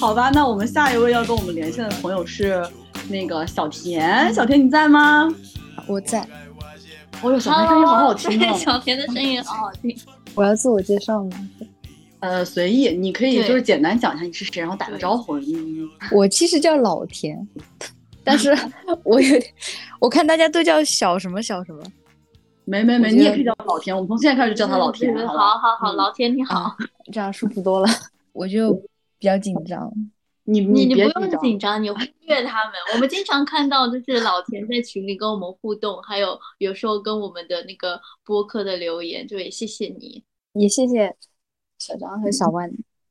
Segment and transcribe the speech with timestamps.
[0.00, 2.66] 好吧，那我们下一位要跟我们连线的朋友是
[3.10, 5.28] 那个小田，小田你在吗？
[5.86, 6.26] 我在。
[7.22, 8.56] 哦哟，小田声音好好听哦。
[8.56, 9.94] 小田的声音好好听。
[10.34, 11.50] 我要自我介绍吗？
[12.20, 15.38] 呃，随意，你可以就是简单讲一下你是谁，然后打个招呼。
[16.12, 17.46] 我其实叫老田，
[18.24, 18.56] 但是
[19.04, 19.52] 我有点，
[20.00, 21.82] 我看大家都叫小什么小什么。
[22.64, 25.14] 没没没，你也可以叫老田，我们从现在开始就叫他老田。
[25.28, 26.74] 好好好，老田你好，
[27.12, 27.86] 这样舒服多了。
[28.32, 28.80] 我就
[29.20, 29.92] 比较紧张。
[30.44, 32.74] 你你你不用紧张，你忽略他们。
[32.94, 40.24] 我们经常看到就是老田在群里跟我们互动，还有有时候跟我们的那个播客的留言，就也谢谢你，
[40.54, 41.14] 也谢谢。
[41.78, 42.68] 小张和小万，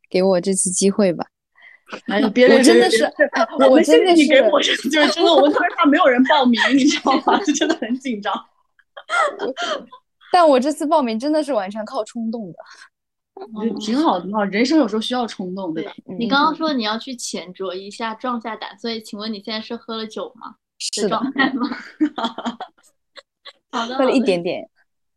[0.09, 1.25] 给我这次机会吧。
[2.07, 3.03] 哎呀，别人真的是，
[3.69, 7.39] 我真的是，就是真的，我们特别怕没有人报名，你知道吗？
[7.43, 8.33] 就真的很紧张。
[10.31, 12.57] 但我这次报名真的是完全靠冲动的，
[13.79, 15.93] 挺好挺，好，人生有时候需要冲动，对吧？
[16.17, 20.55] 你刚刚说你要去浅酌一下，壮下胆，所以请问你现在是喝了酒吗？
[20.79, 21.67] 是状态吗？
[23.71, 24.69] 好的，喝了一点点。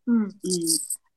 [0.06, 0.30] 嗯嗯。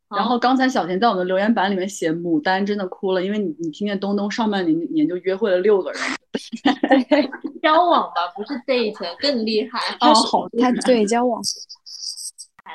[0.08, 6.02] 然后刚才小田在我们的留言板里面写牡丹真的哭了，因为你你听见东东上半年年就约会了六个人，
[7.62, 11.42] 交往吧不是 date 更厉害哦好他对交往。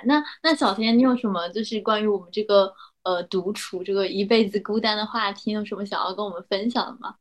[0.04, 7.14] 那那小田你有什么就是关于我们这个呃独处这个一辈子孤单的话题，有什么想要跟我们分享的吗？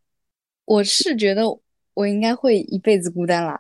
[0.66, 1.44] 我是觉得
[1.94, 3.59] 我应该会一辈子孤单啦。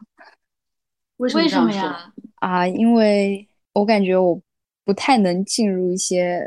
[1.17, 2.13] 为什么呀？
[2.35, 4.41] 啊，因为我感觉我。
[4.85, 6.41] 不太能进入一些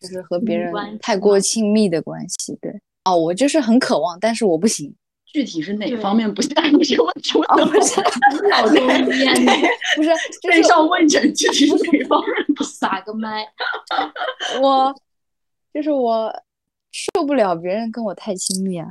[0.00, 2.72] 就是和别人太过亲密的关系，对
[3.04, 4.92] 哦，我就是很渴望，但是我不行。
[5.24, 6.50] 具体是哪方面不行？
[6.52, 8.00] 这个问题我不是
[8.48, 8.84] 脑中
[9.16, 9.32] 烟，
[9.94, 10.10] 不是
[10.42, 13.46] 线上问诊，具体是哪方面不撒个麦？
[14.60, 14.92] 我
[15.74, 16.32] 就是我
[16.92, 18.86] 受不了别人跟我太亲密啊。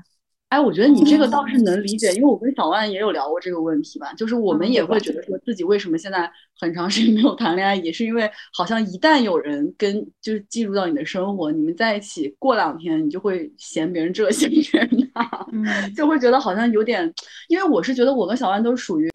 [0.50, 17.12] 哎，我觉得你这个倒是能理解，因为我跟小万也有聊过这个问题吧，就是我们也会觉得说自己为什么现在很长时间没有谈恋爱，也是因为好像一旦有人跟就是进入到你的生活，你们在一起过两天，你就会嫌别人这 嫌别人那，就会觉得好像有点，
[17.48, 19.10] 因为我是觉得我跟小万都是属于。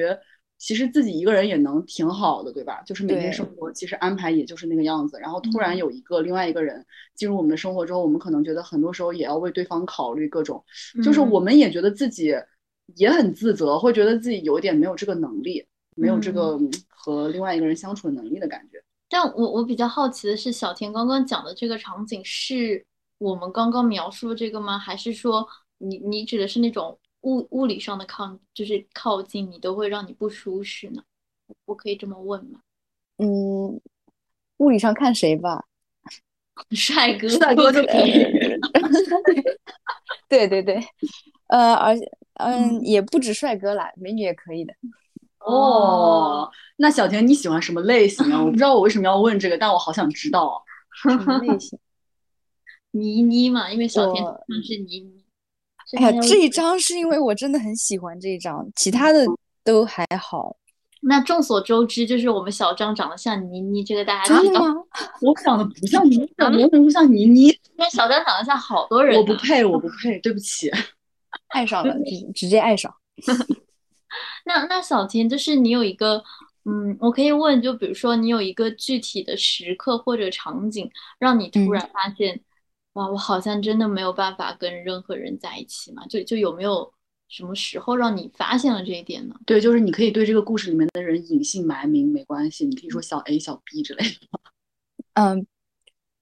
[0.59, 2.83] 其实自己一个人也能挺好的，对吧？
[2.85, 5.17] 就是每天生活其实安排也就是那个样子。
[5.21, 10.63] 然后突然有一个另外一个人进入我们的生活之后，我们可能觉得很多时候也要为对方考虑各种，
[11.03, 12.35] 就是我们也觉得自己
[12.97, 15.65] 也很自责，会觉得自己有点没有这个能力，
[15.95, 16.59] 没有这个
[16.89, 18.83] 和另外一个人相处的能力的感觉。
[19.09, 22.85] 但我我比较好奇的是，小田刚刚讲的这个场景是
[23.19, 24.77] 我们刚刚描述的这个吗？
[24.77, 25.47] 还是说
[25.79, 26.99] 你你指的是那种？
[27.23, 31.03] 物物理上的靠就是靠近你都会让你不舒适呢，
[31.65, 32.61] 我可以这么问吗？
[33.19, 33.81] 嗯，
[34.59, 35.65] 物理上看谁吧，
[36.71, 38.25] 帅哥， 帅哥就可以。
[40.29, 40.81] 对对对，
[41.49, 44.75] 呃，而且嗯，也不止帅哥啦，美女也可以的。
[45.41, 48.41] 哦，那小田你喜欢什么类型啊？
[48.45, 50.63] 我不知道我为什么要问这个，但我好想知道。
[51.03, 51.79] 什么类型？
[52.93, 54.25] 倪妮嘛，因为小田
[54.63, 55.25] 是倪妮。
[55.97, 59.25] 哎呀，这一张是因为我真的很喜欢这一张，其他的
[59.65, 60.57] 都还好。
[61.01, 64.75] 那众所周知，就是我们小张长得像倪妮，这个大家知道吗？
[65.23, 66.29] 我长得不像倪妮，
[66.63, 67.47] 我怎么不像倪妮？
[67.79, 69.17] 因为小张长得像好多人。
[69.17, 70.71] 我不配，我不 配，对不起。
[71.49, 72.93] 爱上了，直直接爱上。
[74.45, 76.23] 那那小田，就是你有一个，
[76.65, 82.41] 嗯，我可以问，就比如说你有一个具体的时刻或者场景，让你突然发现。
[82.99, 86.05] 哇，我好像真的没有办法跟任何人在一起嘛？
[86.09, 86.93] 就就有没有
[87.29, 89.37] 什么时候让你发现了这一点呢？
[89.47, 94.41] 对，就是你可以对这个故事里面的人隐姓埋名，没关系，你可以说小 A、小 B 之类的。
[95.15, 95.47] 嗯，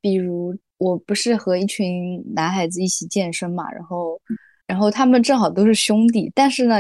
[0.03, 4.21] 比如我不是和一群男孩子一起健身嘛，然后
[4.67, 6.77] 然后他们正好都是兄弟，但是呢，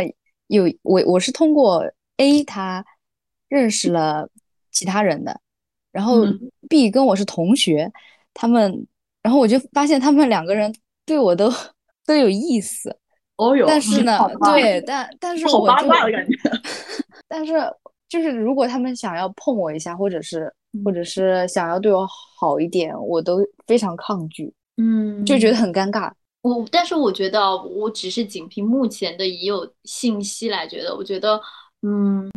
[0.48, 2.84] 有我我是通过 A 他
[3.48, 4.28] 认识了
[4.70, 5.40] 其他人的，
[5.90, 6.26] 然后
[6.68, 7.90] B 跟我是同学，
[8.34, 8.86] 他们。
[9.26, 10.72] 然后我就发现他们两个人
[11.04, 11.52] 对我都
[12.06, 12.96] 都有意思，
[13.34, 15.88] 哦哟，但是呢，对，但但是我就，
[17.26, 17.54] 但是
[18.08, 20.48] 就是如果他们想要碰我一下，或者是
[20.84, 22.06] 或者是想要对我
[22.38, 26.12] 好一点，我都非常抗拒，嗯，就觉得很尴尬。
[26.42, 31.40] 我但是我觉得，我只是仅凭目前的已有信息来觉得，我觉得，
[31.82, 32.30] 嗯。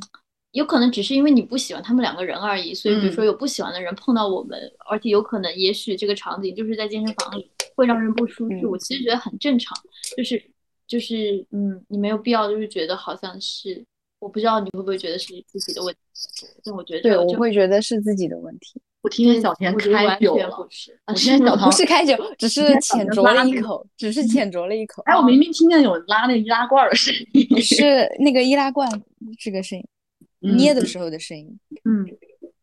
[0.52, 4.60] 有可能只是因为你不喜欢他们两个人而已，所以比如说有不喜欢的人碰到我们，
[4.90, 8.66] 而且有可能也许这个场景就是在健身房里会让人不舒适。
[8.66, 9.78] 我其实觉得很正常，
[10.18, 10.42] 就是
[10.88, 13.86] 就是嗯，你没有必要就是觉得好像是
[14.20, 18.82] 我不知道你会不会觉得是自己的问题，但我觉得对，我会觉得是自己的问题。
[19.02, 25.02] 我听见小田开酒了，不是，我听见小 唐不是开酒，只是浅酌了一口，只是浅酌了一口。
[25.06, 28.90] 哎，我明明听见有拉那个易拉罐的声音，是那个易拉罐
[29.40, 29.86] 这个声音，
[30.40, 31.60] 捏的时候的声音。
[31.86, 32.06] 嗯，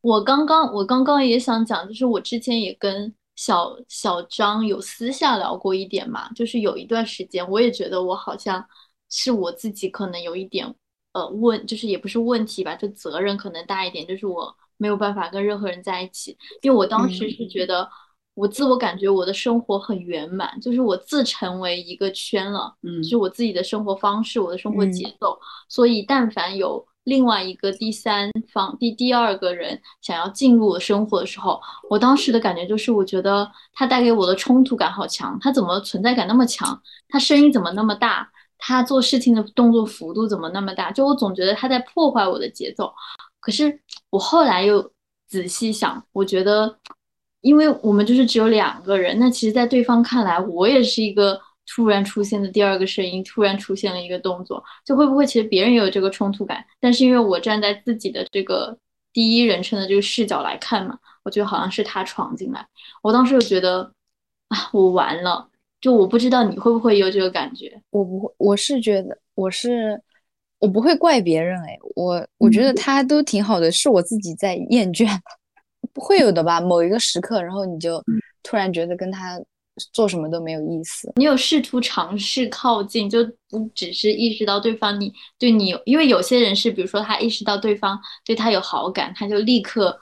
[0.01, 8.65] 我刚刚我刚刚也想讲，就是我之前也跟小小张有私下聊过一点嘛，就是有一段时间，我也觉得我好像
[9.11, 10.75] 是我自己可能有一点
[11.13, 14.55] 呃问，就是也不是问题吧，就责任可能大一点，就是我。
[14.79, 17.89] 没有办法跟任何人在一起，因为我当时是觉得
[18.35, 25.41] 我自我感觉我的生活很圆满，就是我自成为一个圈了，嗯，就是我自己的生活方式，我的生活节奏。
[25.67, 36.83] 所以，但凡有另外一个第三方、第第二个人想要进入我生活的时候，我当时的感觉就是，我觉得他带给我的冲突感好强，他怎么存在感那么强？
[37.09, 38.29] 他声音怎么那么大？
[38.59, 40.91] 他做事情的动作幅度怎么那么大？
[40.91, 42.93] 就我总觉得他在破坏我的节奏。
[43.39, 43.81] 可是
[44.11, 44.91] 我后来又
[45.29, 46.77] 仔细想，我觉得，
[47.41, 56.65] 因为我们就是只有两个人，那其实，在对方看来，我也是一个突然出现的第二个声音，突然出现了一个动作，就会不会其实别人也有这个冲突感？
[56.81, 58.77] 但是因为我站在自己的这个
[59.13, 62.67] 第一人称的这个视角来看嘛，我觉得好像是他闯进来。
[63.03, 63.91] 我当时就觉得
[64.49, 65.49] 啊，我完了。
[65.81, 67.81] 就我不知道你会不会有这个感觉？
[67.91, 70.01] 我不会，我是觉得我是。
[70.59, 75.07] 我不会怪别人哎，我我觉得他都挺好的，是我自己在厌倦，
[75.93, 76.63] 不会有的吧？
[76.63, 78.03] 某一个时刻，然后你就
[78.43, 79.39] 突然觉得跟他
[79.93, 81.13] 做什么都没有意思。
[81.17, 83.19] 你有试图尝试靠近，就
[83.49, 89.99] 不只是意识到对方你对你，因为有些人是，比如说他意识到对方对他有好感，他就立刻。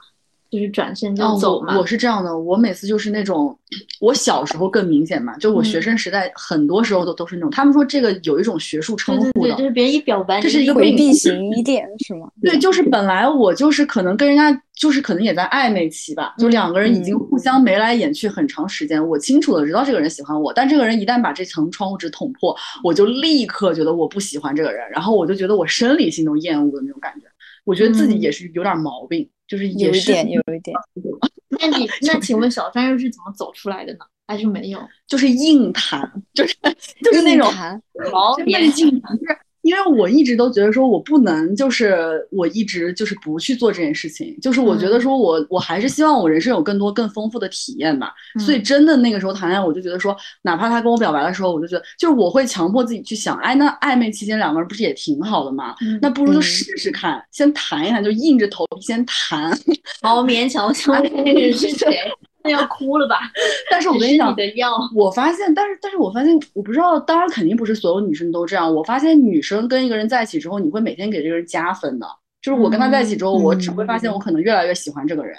[0.55, 1.77] 就是转身就走嘛。
[1.77, 3.57] 我是这样的，我每次就是那种，
[3.99, 7.49] 我小时候更明显嘛，就我学生时代，很多时候都都是那种。
[7.51, 12.27] 他们说这个有一种学术称呼的，就是别人一表白，这是一个回避型依恋，是吗？
[12.41, 27.27] 对，就是本来我就是可能跟人家就是可能也在暧昧期吧，就两个人已经互相眉来眼去很长时间，我清楚的知道这个人喜欢我，但这个人一旦把这层窗户纸捅破，我就立刻觉得我不喜欢这个人，然后我就觉得我生理性都厌恶的那种感觉，
[27.65, 29.29] 我觉得自己也是有点毛病。
[29.47, 30.75] 就是有一点，有一点。
[31.61, 33.99] 那你那请问小三又是怎么走出来的呢？
[34.25, 34.79] 还是没有？
[35.05, 36.55] 就是硬谈，就是
[37.03, 37.47] 就是那种
[38.11, 39.37] 毛言硬谈，就是。
[39.65, 48.13] 因为我一直都觉得说，我不能就是我一直就是不去做这件事情，就是我觉得说我我还是希望我人生有更多更丰富的体验吧。
[48.39, 55.73] 所以真的那个时候谈恋爱，我就觉得说，哪怕他跟我表白的时候，我就觉得就是我会强迫自己去想，哎，那暧昧期间两个人不是也挺好的吗？
[55.99, 59.49] 那不如就试试看，先谈一谈，就硬着头皮先谈。
[60.03, 61.97] 好勉强，我想问那个人是谁？
[62.51, 63.19] 要哭了吧？
[63.69, 64.35] 但是我跟你讲，
[64.95, 68.73] 我发现，但是但是我发现，我不知道，当然肯定不是所有女生都这样。
[68.73, 72.07] 我发现女生跟一个人在一起之后，你会每天给这个人加分的。
[72.41, 75.35] 就是我跟他在一起之后，我只会发现我可能越来越喜欢这个人。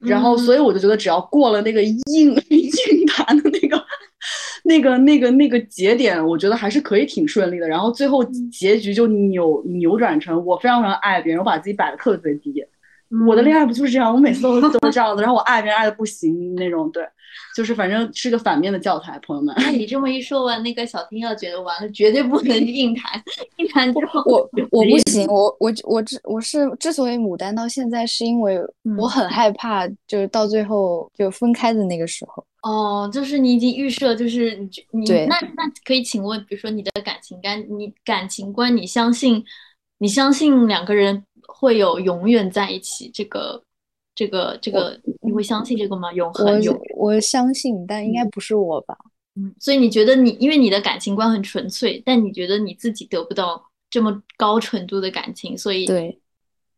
[0.00, 2.00] 然后，所以我就觉得，只要过了那个硬
[2.48, 3.84] 硬谈的那个
[4.62, 7.66] 那个那个那个节点，我觉得还是可以挺顺利的。
[7.66, 12.64] 然后最后结局就扭扭转成我非常非常爱别人，我把自己摆的特别低。
[13.26, 14.12] 我的恋爱不就是这样？
[14.14, 17.02] 我每次都 都是这样的，然后我爱别人爱的不行那种，对，
[17.56, 19.54] 就是反正是个反面的教材，朋友们。
[19.58, 23.22] 那你这么一说完，那个小听要觉得完了，绝对不能 硬谈，
[23.56, 28.60] 硬谈之后我我不行，我我我之我是之所以牡丹到现在，是因为
[28.98, 32.44] 我很害怕，就是到最后就分开的那个时候。
[32.62, 39.42] 哦，就是你已经预设，就是你你那那可以请问，比如说你的感情观，你感情观，你相信
[39.98, 41.24] 你相信两个人？
[41.48, 43.60] 会有永远在一起，这个，
[44.14, 46.12] 这个，这个，你会相信这个吗？
[46.12, 48.96] 永恒永，我相信，但应该不是我吧？
[49.34, 56.20] 嗯，所以你觉得你，因为你的感情观很纯粹，但你觉得你自己得不到这么高纯度的感情，所以对，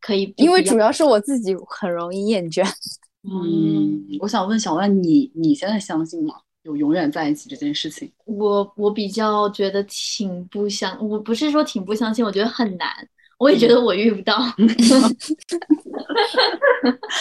[0.00, 2.64] 可以，因为主要是我自己很容易厌倦。
[3.28, 6.36] 嗯，我想问小万，你你现在相信吗？
[6.62, 8.10] 有永远在一起这件事情？
[8.26, 12.90] 我我比较觉得挺不相，我不是说挺不相信，我觉得很难。
[13.40, 14.36] 我也觉得我遇不到，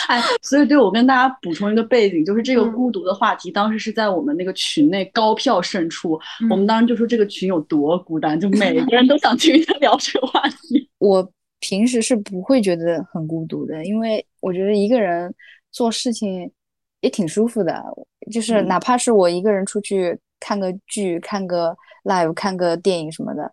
[0.09, 6.19] 哎，所以对我跟大家补充一个背景，就是这个孤独的话题，当时是在我们那个群内高票胜出。
[6.49, 10.89] 我们当时就说这个群有多孤单，就每个人都想听他聊这个话题。
[10.99, 15.33] 我平时是不会觉得很孤独的，因为我觉得一个人
[15.71, 16.51] 做事情
[16.99, 17.81] 也挺舒服的，
[18.29, 21.73] 就是哪怕是我一个人出去看个剧、看个
[22.03, 23.49] live、看个电影什么的。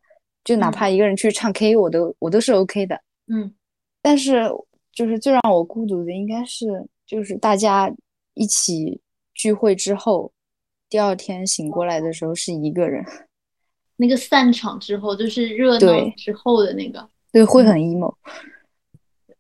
[0.47, 3.53] 就哪怕一个人去唱 K，我都我都是 OK 的，嗯。
[4.01, 4.49] 但是
[4.93, 6.67] 就是最让我孤独的，应该是
[7.05, 7.93] 就是大家
[8.35, 9.01] 一起
[9.35, 10.31] 聚会之后，
[10.89, 13.05] 第二天醒过来的时候是一个人。
[13.99, 18.15] 那个散场之后，就是热闹之后的那个，对，会很 emo。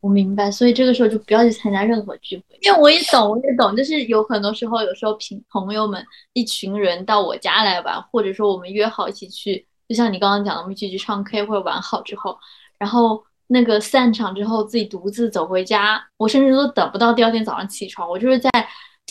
[0.00, 12.37] 我明白，所以这个时候就不要去参加任何聚会，因为我也懂，我也懂，就是有很多时候，有时候朋朋友们一群人到我家来玩，或者说我们约好一起去，就像你刚刚讲的，我们一起去唱 K 或者玩好之后，
[12.78, 18.50] 然后那个散场之后自己独自走回家，我甚至都等不到第二天早上起床，我就是在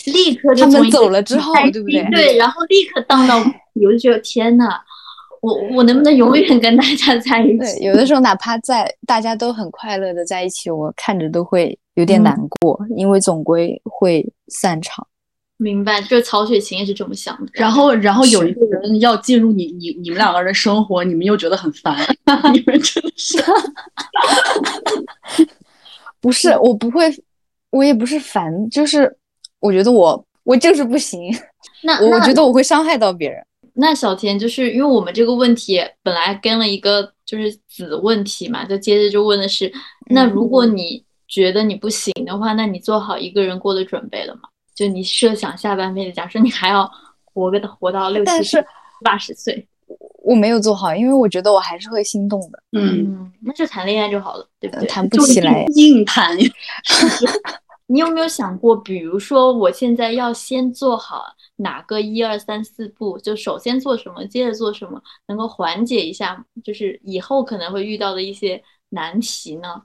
[0.06, 2.04] 立刻就他们走了之后，对不对？
[2.10, 4.80] 对，然后立刻荡到，我就觉得天呐。
[5.42, 7.58] 我我能不能永远跟大家在一起？
[7.58, 15.06] 对，有的时候哪怕在大家都很快乐的在一起，我看着都会有点难过，因为总归会散场。
[15.58, 17.50] 明白，就是曹雪芹也是这么想的。
[17.54, 21.96] 然后，然后有一个人要进入你你你们两个人的生活，你们又觉得很烦，
[22.52, 23.42] 你们真的是。
[26.20, 27.04] 不是，我不会，
[27.70, 29.16] 我也不是烦，就是
[29.60, 31.32] 我觉得我我就是不行。
[31.84, 33.42] 那我觉得我会伤害到别人。
[33.74, 39.72] 那小田就是因为我们这个问题本来跟了一个就是子问题嘛，就接着就问的是，
[40.10, 44.40] 那如果你觉得你不行的话，那你做好一个人过的准备了吗？
[44.76, 46.88] 就你设想下半辈子，假设你还要
[47.24, 48.64] 活个活到六七十、
[49.02, 49.66] 八十岁，
[50.22, 52.62] 我没有做好，因为我觉得我还是会心动的。
[52.72, 54.86] 嗯，那就谈恋爱就好了，对不对？
[54.86, 56.36] 谈不起来，硬谈。
[57.88, 61.24] 你有没有想过，比如说我现在要先做好？
[61.58, 69.82] 哪个一二三四步，就首先做什么，接着做什么，能够缓解一下，就是以后可能会遇到的一些难题呢？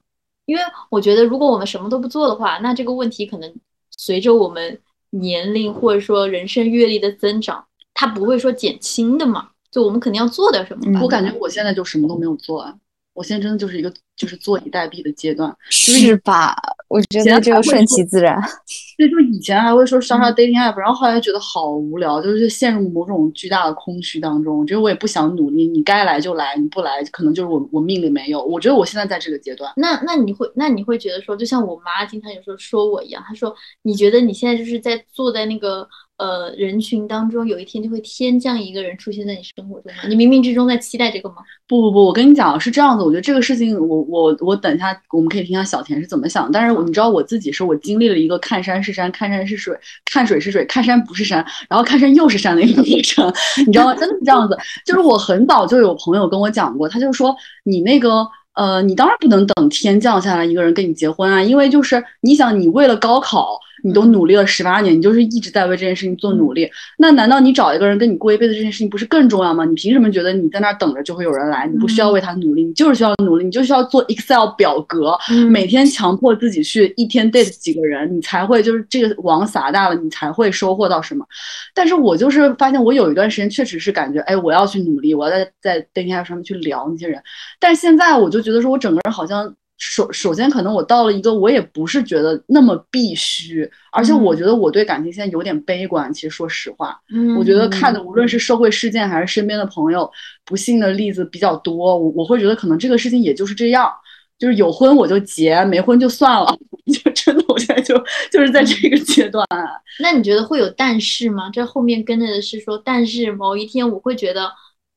[0.47, 3.55] 因为我觉得，如果我们什么都不做的话，那这个问题可能
[4.03, 4.79] 随着我们
[5.11, 9.49] 年龄或者说人生阅历的增长，它不会说减轻的嘛。
[9.69, 10.99] 就我们肯定要做点什么吧。
[11.03, 12.75] 我感觉我现在就什么都没有做啊。
[13.21, 16.55] 我现在真的就是一个就是坐以待毙的阶段，是吧？
[16.87, 18.41] 我觉得这个顺其自然。
[18.97, 24.57] 对，就以前还会说刷刷 dating app，然后后来觉得好无聊，就是陷入某种巨大的空虚当中。
[24.57, 28.43] 我觉得我也不想努力，你该来就来，你不来可能就是我我命里没有。
[28.43, 29.71] 我觉得我现在在这个阶段。
[29.75, 35.87] 那那你会那你会觉得说，就像我妈经常有时候说我一样，她说你觉得你现在就是在坐在那个。
[36.21, 40.03] 呃，人群当中有一天就会天降一个人出现在你生活中吗？
[40.07, 41.37] 你冥冥之中在期待这个吗？
[41.67, 46.51] 不不不，我跟你讲是这样子，我觉得这个事情，我我我等一下我们可以听下小田是怎么想。
[46.51, 49.75] 但是你知道我自己是我经历了一个看山是山，看山是水，
[50.05, 53.33] 看水是水，看山不是山，然后看山又是山的一个过程，
[53.65, 53.95] 你知道吗？
[53.95, 54.55] 真的是这样子。
[54.85, 63.59] 就是我很早就有朋友跟我讲过，他就说你那个呃，你当然不能等天降下来一个人跟你结婚啊，因为就是你想你为了高考。
[63.83, 66.69] 你都努力了十八年，你就是一直在为这件事情做努力。
[66.97, 69.65] 那难道你找一个人跟你过一辈子这件事情不是更重要吗？
[69.65, 71.67] 你凭什么觉得你在那儿等着就会有人来？
[71.67, 75.17] 你不需要为他努力，你就是需要努力，你就需要做 Excel 表格，
[75.49, 81.25] 每天强迫自己去一天 date 几个人，你才会就是这个网撒大了，你才会收获到什么。
[81.73, 87.21] 但是我就是发现，我有一段时间确实是感觉，哎，我要去努力，我要在在 dating app 上面去聊那些人。
[87.59, 89.55] 但是现在我就觉得说，我整个人好像。
[89.83, 96.13] 首首先，可能我到了一个我也不是觉得那么必须，而且我觉得我对感情现在有点悲观。
[96.13, 100.07] 其实说实话，嗯，我觉得看的无论是社会事件还是身边的朋友
[100.45, 103.91] 不幸的例子比较多，我我会觉得可能这个事情也就是这样，
[104.37, 106.55] 就是有婚我就结，没婚就算了。
[106.93, 107.97] 就真的，我现在就
[108.31, 109.43] 就是在这个阶段。
[109.99, 111.49] 那你觉得会有但是吗？
[111.51, 114.51] 这后面跟着的是说，但是某一天我会觉得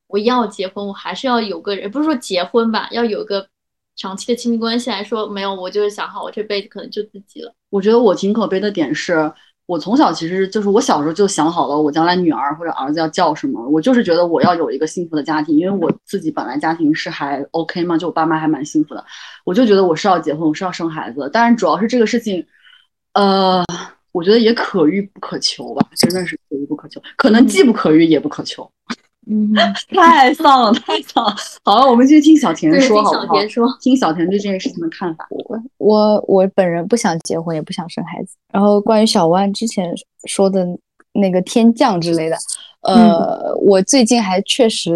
[0.09, 3.47] 我要结婚，我还是要有个人，不是说结婚吧，要有个。
[3.95, 7.53] 长期的亲密关系来说，没有，我就是想好，我这辈子可能就自己了。
[7.69, 9.31] 我觉得我挺可悲的点是，
[9.65, 13.67] 我从小其实就是我小时候就想好了，我将来女儿或者儿子要叫什么。
[13.69, 19.03] 我就是觉得我要有一个幸福的家庭，因为我自己本来家庭是还 OK 嘛，就我爸妈还蛮幸福的。
[19.43, 21.29] 我就觉得我是要结婚，我是要生孩子。
[21.31, 22.45] 但是主要是这个事情，
[23.13, 23.65] 呃，
[24.11, 28.69] 我觉得也可遇不可求吧，真的是可遇不可求，可能既不可遇也不可求。
[28.89, 28.97] 嗯，
[29.89, 31.25] 太丧了，太丧。
[31.63, 33.77] 好了，我们继续听小田说，好不好？
[33.81, 35.27] 听小田对这件事情的看法。
[35.29, 38.35] 我我我本人不想结婚，也不想生孩子。
[38.51, 39.91] 然后关于小万之前
[40.25, 40.65] 说的
[41.13, 42.37] 那个天降之类的，
[42.81, 44.91] 呃，我最近还确实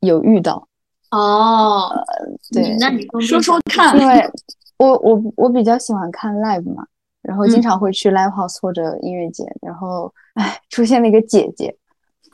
[0.00, 0.68] 有遇到。
[1.10, 1.90] 哦，
[2.52, 4.22] 对，那你说说看，因为
[4.78, 6.84] 我我我比较喜欢看 live 嘛，
[7.22, 11.76] 然后经常会去 live house 或者音乐节，然后哎，出现了一个姐姐。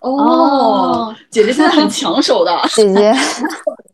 [0.07, 2.53] 哦，姐姐现在很抢手的。
[2.75, 3.13] 姐姐，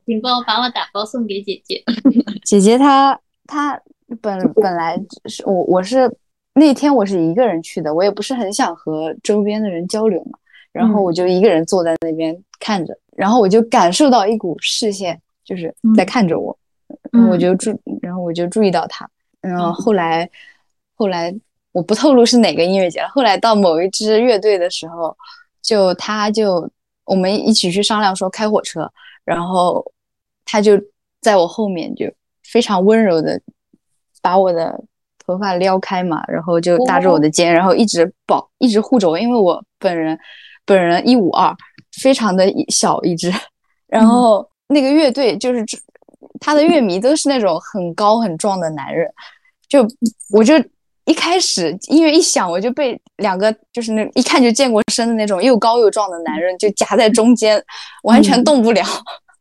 [0.04, 1.83] 请帮我把我打包送给姐姐。
[2.45, 3.81] 姐姐她她
[4.21, 6.14] 本本来是我我是
[6.54, 10.38] 那天我是一个人去的，我也不是很想和周边的人交流嘛，
[10.73, 16.54] 然后我就一个人坐在那边看着，然后我就感受到一股视线就是在看着我，
[17.31, 19.09] 我就注然后我就注意到他，
[19.40, 20.28] 然后后来
[20.95, 21.35] 后来
[21.73, 25.16] 我不透露是哪个音乐节了，后来到某一支乐队的时候。
[25.62, 26.69] 就他就
[27.04, 28.90] 我们一起去商量说开火车，
[29.25, 29.85] 然后
[30.45, 30.73] 他就
[31.21, 33.40] 在我后面就非常温柔的
[34.21, 34.83] 把我的
[35.25, 40.19] 头发撩开嘛，然后就搭着我的肩，然后一直抱，一直护着我，因为我本人
[40.64, 41.54] 本人一五二，
[42.02, 43.33] 非常的小一只，
[43.87, 45.64] 然后那个乐队就是
[46.40, 49.11] 他的乐迷都是那种很高很壮的男人，
[49.69, 49.87] 就
[50.31, 50.54] 我就。
[51.05, 57.63] 一开始音乐一响，我就被两个就是那一看就见过身的那种又高又壮的男人就夹在中间，
[58.05, 58.85] 完全动不了。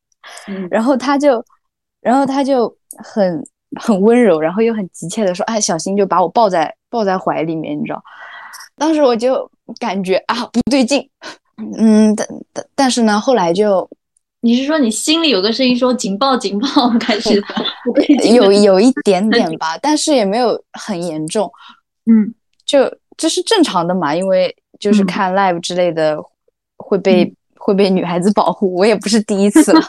[0.72, 1.44] 然后他就，
[2.02, 3.44] 然后他就很
[3.80, 8.02] 很温柔，然后又很急切的说：“哎，小心！”就把我抱在抱在怀里面，你知道。
[8.78, 9.50] 当时我就
[9.80, 11.08] 感觉啊不对劲，
[11.78, 13.88] 嗯，但但但是呢，后来就。
[14.44, 18.36] 你是说你心里有个声音说警报警报开始的？
[18.36, 21.50] 有有一点点吧，但是也没有很严重。
[22.06, 22.34] 嗯，
[22.66, 26.18] 就这是正常的嘛，因为就是看 live 之类的
[26.78, 29.82] 会被会被女孩子保护，我也不是第一次了。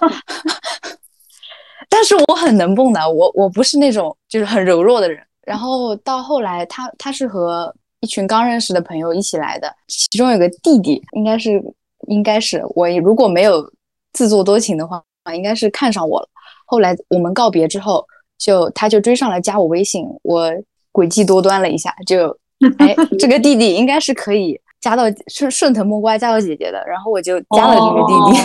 [1.89, 5.23] 但是我很能蹦的，我我不是那种就是很柔弱的人。
[5.47, 11.63] 然后到后来，他他是和一群刚认识的朋友一起来的，其中有个弟弟，应该是
[12.09, 13.73] 应该是我如果没有。
[14.13, 15.03] 自作多情的话，
[15.35, 16.29] 应该是看上我了。
[16.67, 18.07] 后来我们告别之后，
[18.39, 20.53] 就他就追上来加我微信，我
[20.93, 22.37] 诡计多端了一下，就
[22.79, 28.39] 哎，这个弟弟应该是可以加到顺顺藤摸瓜加到姐姐的，然后我就加了这个弟弟。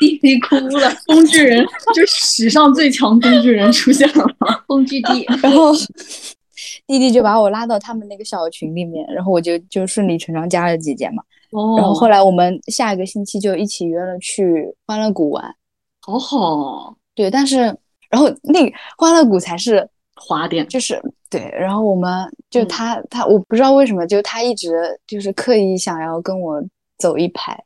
[0.00, 4.26] 弟弟哭了，工具人就史上最强工具人出现了，
[4.66, 5.24] 工具弟。
[5.42, 5.72] 然后
[6.86, 11.22] 弟弟就把我拉到他们那个小群里面，然后我就就顺理成章加了姐姐嘛。
[11.76, 15.54] 然后后来我们下一个星期就一起约了去欢乐谷玩，
[16.00, 16.96] 好好。
[17.14, 17.58] 对，但是
[18.10, 18.60] 然后那
[18.98, 21.48] 欢乐谷才是滑点，就是对。
[21.56, 26.60] 然后我们就他他我不知道为什么，就他一直就是刻意想要跟我
[26.98, 27.56] 走一排，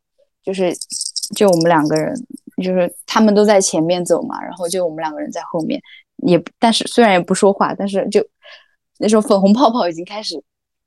[0.43, 0.71] 就是
[1.35, 2.15] 就我们两个人，
[2.63, 5.81] 就是他们都在前面走嘛，然后就我们两个人在后面，
[6.27, 8.23] 也但是虽然也不说话，但是就
[8.99, 10.43] 那时候粉红泡泡已经开始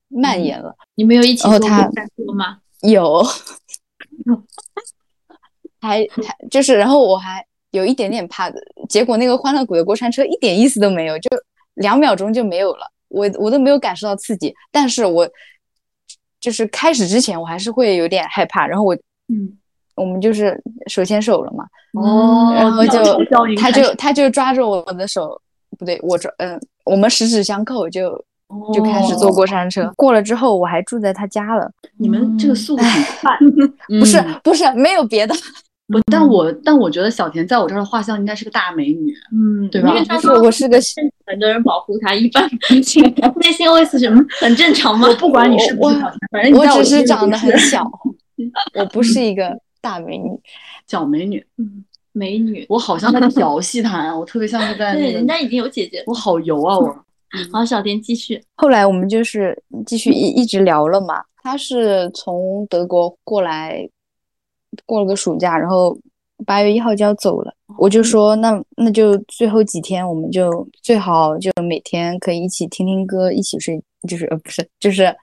[0.07, 0.75] 蔓延了。
[0.93, 2.59] 你没有一起做过吗？
[2.81, 3.23] 有，
[5.79, 11.29] 还还就是，然后我还有一点点怕的，结果那个欢乐谷的过山车一点意思都没有，就
[11.75, 15.29] 两秒钟就没有了，我我都没有感受到刺激，但是我
[16.39, 18.95] 就是开始之前我还是会有点害怕，然后我
[19.27, 19.57] 嗯，
[19.95, 23.23] 我们就是手牵手了嘛，哦，然后就
[23.55, 25.39] 他就他就抓着我的手，
[25.77, 28.23] 不对，我抓嗯，我们十指相扣就。
[28.73, 31.71] 就开始坐过山车，过了之后我还住在他家了。
[31.97, 33.37] 你们这个速度很快，
[33.99, 35.35] 不是不是没有别的。
[35.91, 39.89] 不，但我但我觉得小田在我这儿的画像应该是个大美女，嗯，对吧？
[39.89, 40.79] 因为他说我是个
[41.25, 43.03] 很多人保护他，一般 内心
[43.35, 45.09] 内心 OS 什么很正常吗？
[45.09, 47.83] 我不管你是不是小田，反正我只是长得很小，
[48.75, 50.29] 我不是一个大美女，
[50.87, 51.83] 小美女，嗯，
[52.13, 52.65] 美女。
[52.69, 57.05] 我好像在调戏他，我特别像是在对，人家已经有姐姐，我好油啊我。
[57.51, 58.41] 好，小田继续。
[58.55, 61.23] 后来我们就是继续一一直聊了嘛。
[61.43, 63.87] 他是从德国过来，
[64.85, 65.97] 过了个暑假，然后
[66.45, 67.53] 八月一号就要走了。
[67.77, 73.81] 我就说，那那就最后几天，我们就最好就每天可以一起听听歌，一起睡。
[74.09, 75.15] 就是呃不是就是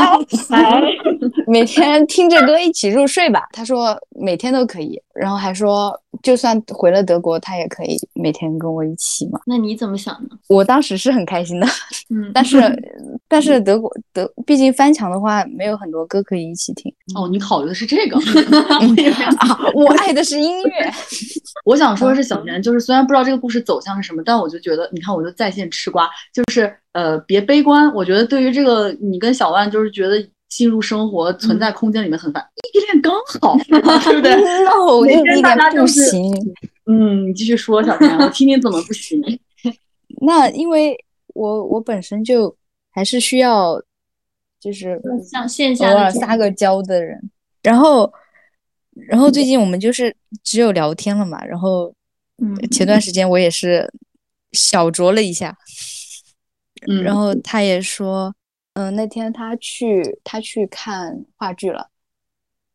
[1.46, 3.46] 每天听着歌一起入睡吧。
[3.52, 9.40] 他说每天都可以，然后还说就算回了德国，他也可以每天跟我一起嘛。
[9.46, 10.30] 那你怎么想呢？
[10.48, 11.66] 我当时是很开心的，
[12.10, 12.60] 嗯， 但是
[13.28, 16.92] 但是德国德毕竟翻墙的话，没有很多歌可以一起听。
[17.14, 18.16] 哦，你考虑的是这个
[19.38, 19.58] 啊？
[19.74, 20.92] 我爱的是音乐。
[21.64, 28.22] 我想说的是小年，就是虽然不知道这个故事走向是什么，但我就觉得，你看我就在线吃瓜，就是呃别悲观，我觉得。
[28.32, 30.16] 对于这个，你跟小万就是觉得
[30.54, 33.56] 进入生活存在空间里面很烦，异地恋刚好，
[34.04, 34.34] 对不对
[34.64, 36.30] ？no，异地恋不行。
[36.84, 39.18] 嗯，你继续说，小天，我听听怎么不行。
[40.20, 40.94] 那因为
[41.28, 42.54] 我我本身就
[42.90, 43.80] 还是需要，
[44.60, 47.30] 就是像线下偶尔撒个娇的人。
[47.62, 48.12] 然后，
[49.08, 51.42] 然后最近我们就是只有聊天了嘛。
[51.46, 51.92] 然后，
[52.42, 53.90] 嗯，前段时间我也是
[54.52, 55.56] 小酌了一下。
[56.88, 58.34] 嗯，然后他也说，
[58.74, 61.86] 嗯，那天他去他去看话剧了，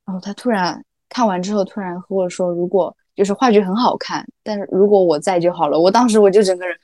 [0.06, 5.80] 然后他突然看完之后，突然和我说，如果就是话剧很好看，但是如果我在就好了。
[5.80, 6.78] 我当时我就整个人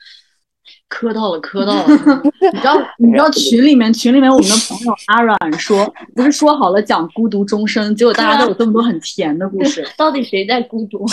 [0.88, 1.86] 磕到了，磕到了。
[2.52, 11.06] 你知道，你知道群里面群里面我们的朋友阿软说，不是说好了讲孤独终生，结果大家都有这么多很甜的故事，到底谁在孤独？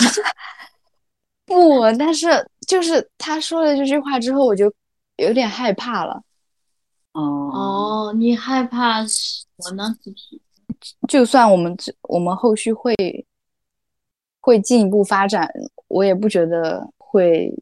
[1.46, 2.28] 不，但是
[2.66, 4.72] 就是他说了这句话之后，我就。
[5.18, 6.20] 有点害怕了，
[7.12, 7.20] 哦
[7.52, 9.96] 哦，你害怕什么呢？
[11.08, 12.94] 就算我们我们后续会
[14.40, 15.48] 会进一步发展，
[15.88, 17.54] 我也不觉得会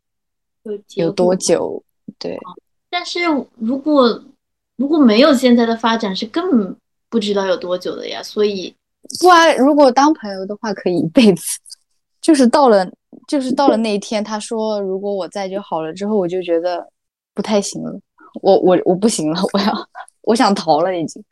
[0.94, 1.82] 有多久。
[2.18, 2.38] 对，
[2.88, 3.20] 但是
[3.56, 4.22] 如果
[4.76, 6.76] 如果没有现在的发展，是根本
[7.08, 8.22] 不知道有多久的呀。
[8.22, 8.74] 所以
[9.20, 11.42] 不啊，如果当朋友的话，可以一辈子。
[12.20, 12.86] 就是到了，
[13.26, 16.86] 就是到了那一天，他说如果我在就好了之后，我就觉得
[17.34, 17.98] 不太行了。
[18.42, 19.88] 我我我不行了，我要
[20.22, 21.22] 我想逃了已经。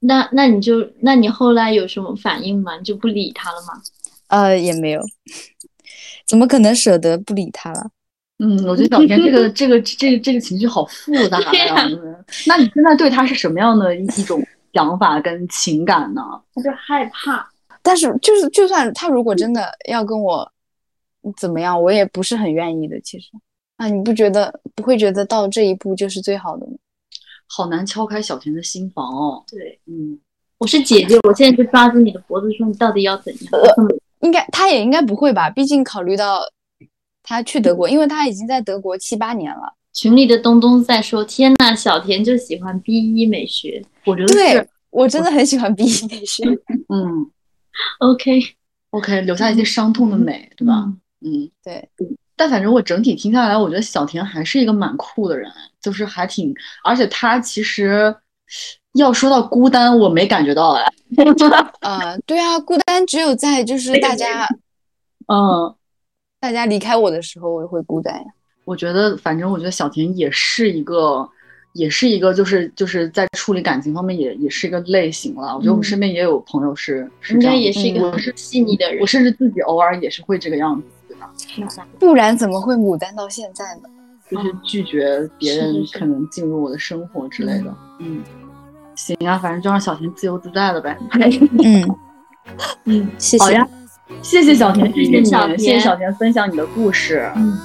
[0.00, 2.76] 那那你就那你后来有什么反应吗？
[2.76, 3.80] 你就不理他了吗？
[4.28, 5.00] 呃，也没有。
[6.28, 7.90] 怎么可能舍得不理他了？
[8.38, 11.88] 嗯，我觉得小天这个这个这个这个情绪好复杂 呀。
[12.46, 16.22] 那你现在对他是什么样的一种想法跟情感呢？
[16.54, 17.48] 他就害怕。
[17.82, 20.50] 但是就是就算他如果真的要跟我
[21.36, 23.00] 怎么样，我也不是很愿意的。
[23.00, 23.28] 其实
[23.76, 26.72] 啊，你不觉得不会觉得到这一步就是最好的吗？
[27.46, 29.44] 好难敲开小田的心房哦。
[29.48, 30.18] 对，嗯，
[30.58, 33.52] 我是姐姐，我现在就抓住你的脖子说，你到底要怎样？
[34.20, 35.50] 应该他也应该不会吧？
[35.50, 36.40] 毕竟考虑到
[37.22, 39.74] 他去德国，因为他已经在德国七八年了。
[39.92, 46.42] 群里的东东在说：“天呐，小田就喜欢 B 一美学。”我觉得对我真的很喜欢 B 一美学。
[46.88, 47.30] 嗯
[48.00, 48.40] ，OK
[48.90, 50.92] OK，留下一些伤痛的美，对吧？
[51.20, 51.88] 嗯，对。
[52.36, 58.14] 但反正我整体听下来，我觉得小田还是一个蛮酷的人，就是还挺，而且他其实。
[58.94, 60.84] 要说到孤单，我没感觉到哎。
[61.80, 64.46] 啊，对啊，孤单只有在就是大家，
[65.26, 65.74] 嗯，
[66.38, 68.24] 大家离开我的时候，我会孤单呀。
[68.64, 71.28] 我觉得，反正我觉得小田也是一个，
[71.72, 75.56] 也是一个，就是就是在处理感情方面也也是一个类型了。
[75.56, 79.00] 我觉得我们身边也有朋友是，应该也是一个很细腻的人。
[79.00, 80.86] 我甚至自己偶尔也是会这个样子？
[81.98, 83.88] 不然怎么会牡丹到现在呢？
[84.30, 88.22] 就是拒绝别人可能进入我的生活之类的，嗯。
[88.96, 90.96] 行啊，反正就让小田自由自在了呗。
[91.64, 91.96] 嗯
[92.84, 93.44] 嗯，谢谢。
[93.44, 93.68] 好呀，
[94.22, 97.30] 谢谢小田，谢谢小田，谢谢小田分享你的故事。
[97.34, 97.58] 嗯。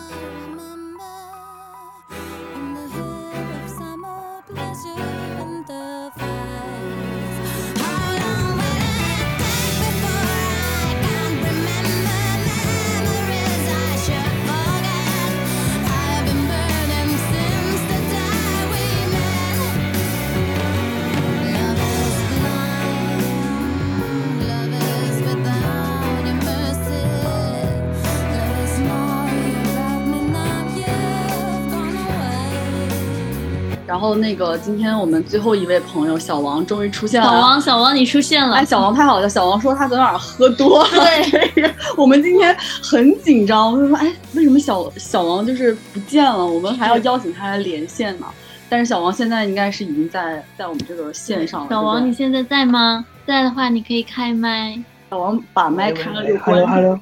[34.00, 37.28] 然后那个，今天我们最后一位朋友小王终于出现了。
[37.28, 38.56] 小王，小王，你出现了！
[38.56, 39.28] 哎，小王太好了！
[39.28, 40.90] 小王说他昨天晚上喝多了。
[40.90, 43.74] 对， 我们今天很紧张。
[43.74, 46.48] 我说，哎，为什么小小王就是不见了？
[46.48, 48.26] 我们还要邀请他来连线呢。
[48.70, 51.68] 但是小王现在应该是已经在在我们这个线上了。
[51.70, 53.06] 小王，你现在在吗？
[53.28, 54.82] 在的话，你可以开麦。
[55.10, 56.66] 小王把麦开了就关。
[56.66, 57.00] Hello，Hello。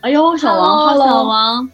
[0.00, 1.70] 哎呦，小王，Hello，小王。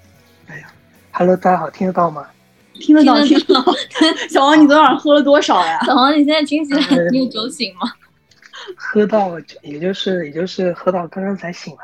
[0.49, 0.67] 哎呀
[1.11, 2.27] ，Hello，大家好，听得到吗？
[2.75, 3.65] 听得到，听得到。
[4.29, 5.79] 小王，你昨晚喝了多少呀？
[5.85, 6.77] 小王，你现在清醒？
[7.13, 7.93] 你有酒醒吗？
[8.77, 11.81] 喝到，也就是也就是喝到刚刚才醒了，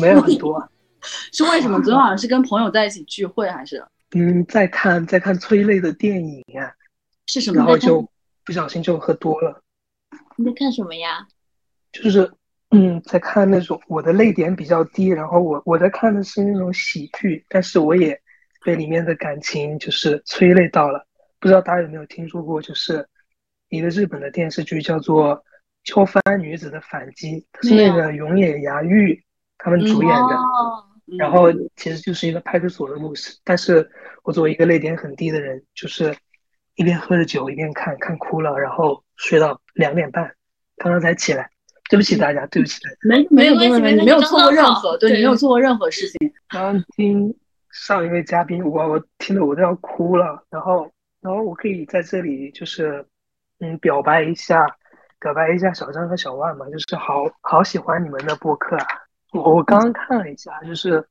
[0.00, 0.66] 没有很多。
[1.32, 1.78] 是为什么？
[1.82, 3.84] 昨天晚上是跟朋友在一起聚会，还是？
[4.14, 6.72] 嗯，在看在看催泪的电影啊。
[7.26, 7.58] 是什么？
[7.58, 8.08] 然后就
[8.44, 9.60] 不小心就喝多了。
[10.36, 11.26] 你在看什么呀？
[11.92, 12.30] 就是
[12.70, 18.20] 嗯，在看那种我的泪点比较低，然后我我在看的是那种喜剧，但是我也。
[18.66, 21.06] 被里面的感情就是催泪到了，
[21.38, 23.06] 不知道大家有没有听说过，就是
[23.68, 25.36] 一个日本的电视剧叫做
[25.84, 29.22] 《秋帆女子的反击》，是那个永野芽郁
[29.56, 30.36] 他们主演的，
[31.16, 33.38] 然后其实就是一个派出所的故事。
[33.44, 33.88] 但是
[34.24, 36.12] 我作为一个泪点很低的人，就是
[36.74, 40.34] 一边喝着酒一边看，看哭了，然后睡到两点半，
[40.76, 41.48] 刚刚才起来。
[41.88, 46.32] 对不起大家，对不起大家，没没有没有没有错过任何，对你，没有做过任何事情。
[46.48, 47.32] 刚刚听。
[47.78, 50.44] 上一位嘉宾，我我听得我都要哭了。
[50.48, 53.06] 然后，然后我可以在这里就是，
[53.60, 54.66] 嗯，表白一下，
[55.20, 58.86] 表白一下小张和小万嘛，就是好好喜欢你们的播客啊。
[59.32, 61.06] 我我刚刚看了一下，就是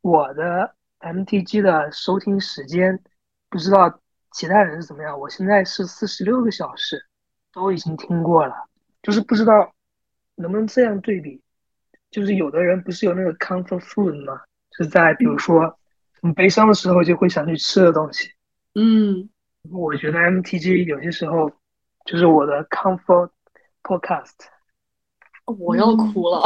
[0.00, 3.02] 我的 MTG 的收听时间，
[3.50, 4.00] 不知道
[4.30, 5.18] 其他人是怎么样。
[5.18, 7.04] 我现在是四十六个小时，
[7.52, 8.54] 都已经听过了，
[9.02, 9.72] 就是不知道
[10.36, 11.42] 能不能这样对比，
[12.10, 14.40] 就是有的人不是有那个 comfort food 吗？
[14.78, 15.76] 是在比如说。
[16.22, 18.30] 很悲伤的时候就会想去吃的东西，
[18.74, 19.28] 嗯，
[19.70, 21.50] 我觉得 MTG 有些时候
[22.04, 23.30] 就是我的 comfort
[23.82, 24.34] podcast。
[25.58, 26.38] 我要哭了，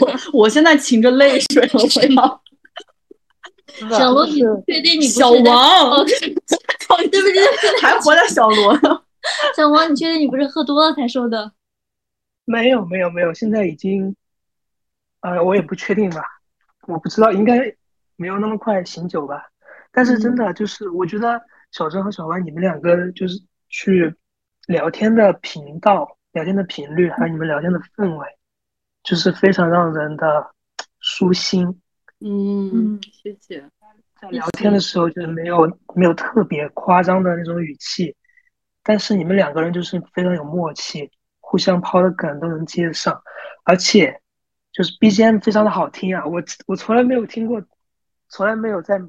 [0.00, 1.64] 我我现在噙着泪水
[2.16, 2.40] 了，
[3.88, 3.98] 我要。
[3.98, 6.04] 小罗，你确定你不是小王？
[6.06, 6.40] 对不
[7.10, 7.80] 对？
[7.80, 9.02] 还活在小罗呢。
[9.56, 11.52] 小王，你确定你不是喝多了才说的？
[12.44, 14.16] 没有，没有，没有，现在已经，
[15.20, 16.22] 呃，我也不确定吧，
[16.88, 17.76] 我不知道，应该。
[18.20, 19.48] 没有那么快醒酒吧，
[19.90, 24.14] 但是真的就是，我觉得小郑和小歪，你们两个就是去
[24.66, 28.26] 聊天的频道、聊天的频率，还有你们聊天的氛围，
[29.02, 30.50] 就是非常让人的
[30.98, 31.80] 舒心。
[32.18, 33.64] 嗯，谢谢。
[34.20, 38.14] 在聊天的时候，就是没有没有特别夸张的那种语气，
[38.82, 43.22] 但是你们两个人就是非常有默契，互相抛的梗都能接得上，
[43.64, 44.20] 而且
[44.72, 46.26] 就是 BGM 非常的好听啊！
[46.26, 47.62] 我我从来没有听过，
[48.30, 49.00] 从来没有在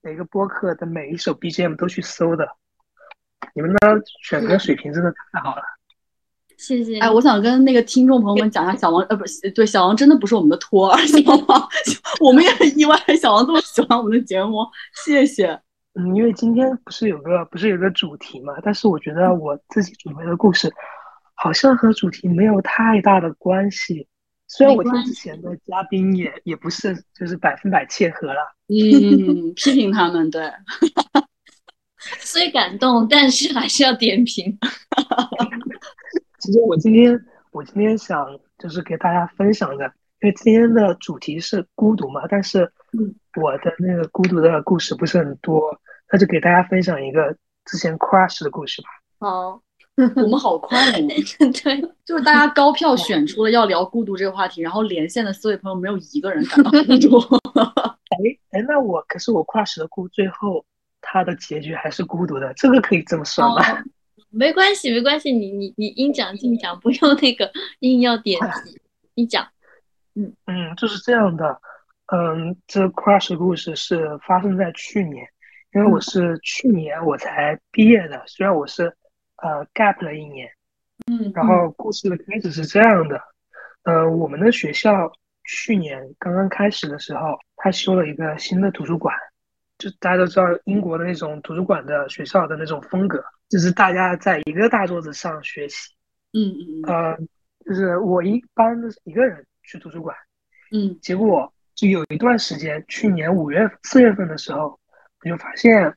[0.00, 2.48] 每个播客的每一首 BGM 都去搜的，
[3.54, 3.78] 你们的
[4.22, 5.62] 选歌水平真的太好了。
[6.56, 6.98] 谢谢。
[7.00, 11.68] 哎，我想跟那个听众朋友们讲一下，小王呃不是对小王真的不是我们的托儿，小王
[12.20, 14.58] 我们也很意外，小王这么喜欢我们的节目，
[15.04, 15.60] 谢谢。
[15.94, 20.72] 嗯，因为今天不是有个不是有个主题嘛，但是我觉得我自己准备的故事
[21.34, 24.08] 好像和主题没有太大的关系，
[24.54, 28.54] 虽然我听之前的嘉宾也也不是就是百分百切合了。
[28.68, 30.50] 嗯，批评他们对，
[32.20, 34.58] 虽感动，但是还是要点评。
[36.38, 37.18] 其实我今天
[37.50, 38.26] 我今天想
[38.58, 39.86] 就是给大家分享的，
[40.20, 42.70] 因为今天的主题是孤独嘛，但是
[43.40, 45.80] 我的那个孤独的故事不是很多，
[46.12, 47.34] 那就给大家分享一个
[47.64, 48.88] 之前 crush 的故事吧。
[49.18, 49.62] 好，
[50.16, 51.08] 我们好快哦。
[51.62, 57.18] 对，就是大家高票选出了要聊孤独这个话题，然后连线的四位朋友没有一个人感到孤独。
[58.12, 60.64] 哎哎，那我可是我 crush 的孤，最后
[61.00, 63.82] 他的结局还是孤独的，这个可以这么算吗？
[64.30, 68.80] 没关系，没关系，你你你应讲尽讲，不用那个硬要点题，
[69.14, 69.46] 你讲。
[70.14, 71.60] 嗯嗯，就是这样的。
[72.14, 75.26] 嗯，这 crush 故事是发生在去年，
[75.74, 78.94] 因为我是去年我才毕业的，虽然我是
[79.42, 80.48] 呃 gap 了一年。
[81.06, 81.30] 嗯。
[81.34, 83.20] 然后故事的开始是这样的，
[83.82, 85.12] 呃，我们的学校
[85.44, 89.14] 去年刚刚开始的时候，他修了一个新的图书馆，
[89.78, 93.22] 就大家都知道英国的那种图书馆的学校的那种风格。
[93.48, 95.92] 就是大家在一个大桌子上学习，
[96.32, 97.18] 嗯嗯呃，
[97.66, 100.16] 就是我一般都是一个人去图书馆，
[100.70, 104.80] 嗯，结果就有一段时间，去年五月四月份的时候，
[105.20, 105.94] 我就发现，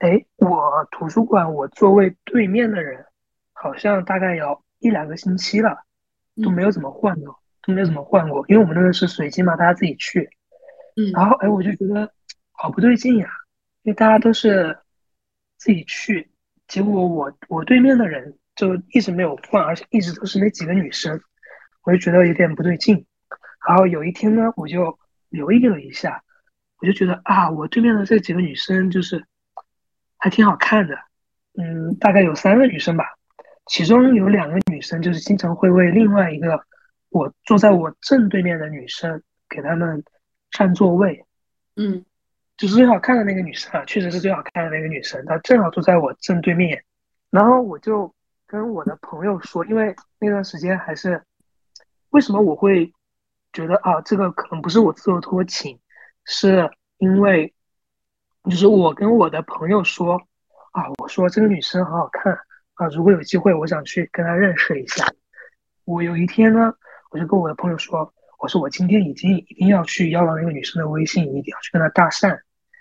[0.00, 3.04] 哎，我图书馆我座位对面的人，
[3.52, 5.84] 好像大概有一两个星期了，
[6.42, 10.30] 都没有怎么换过，都没有怎么换过，因为我们那个是随机嘛，大家自己去，
[10.96, 12.10] 嗯，然后哎，我就觉得
[12.52, 13.28] 好不对劲呀，
[13.82, 14.78] 因为大家都是
[15.58, 16.30] 自己去。
[16.66, 21.20] 结果我我对面的人就一直没有换，而且一直都是那几个女生，
[21.82, 23.04] 我就觉得有点不对劲。
[23.68, 26.22] 然后有一天呢，我就留意了一下，
[26.80, 29.26] 我就觉得啊，我对面的这几个女生就是
[30.20, 30.96] 还挺好看的，
[31.58, 33.04] 嗯，大概有三个女生吧，
[33.66, 36.64] 其中有两个女生就是经常会为另外一个
[37.08, 40.04] 我坐在我正对面的女生给他们
[40.52, 41.24] 占座位，
[41.74, 42.04] 嗯。
[42.56, 46.84] 就是最好看的那个女生啊，确实是最好看的那个女生，她正好坐在我正对面，
[47.30, 48.14] 然后我就
[48.46, 51.22] 跟我的朋友说，因为那段时间还是
[52.10, 52.92] 为什么我会
[53.54, 55.80] 觉得啊，这个可能不是我自作多情，
[56.26, 57.54] 是因为
[58.44, 60.14] 就是我跟我的朋友说
[60.72, 62.32] 啊，我说这个女生很好看
[62.74, 65.04] 啊，如果有机会，我想去跟她认识一下。
[65.84, 66.72] 我有一天呢，
[67.10, 72.34] 我就跟我的朋友说，我说我今天已经一定要去要到那个女生的微信，一定要去跟她搭讪。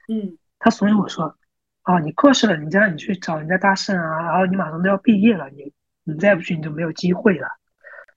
[0.07, 1.35] 嗯，他怂恿我说
[1.83, 7.47] ：“啊，你过去了人家，你去找人家搭讪啊，然后你马上都要毕业了，你你再不去你就没有机会了。”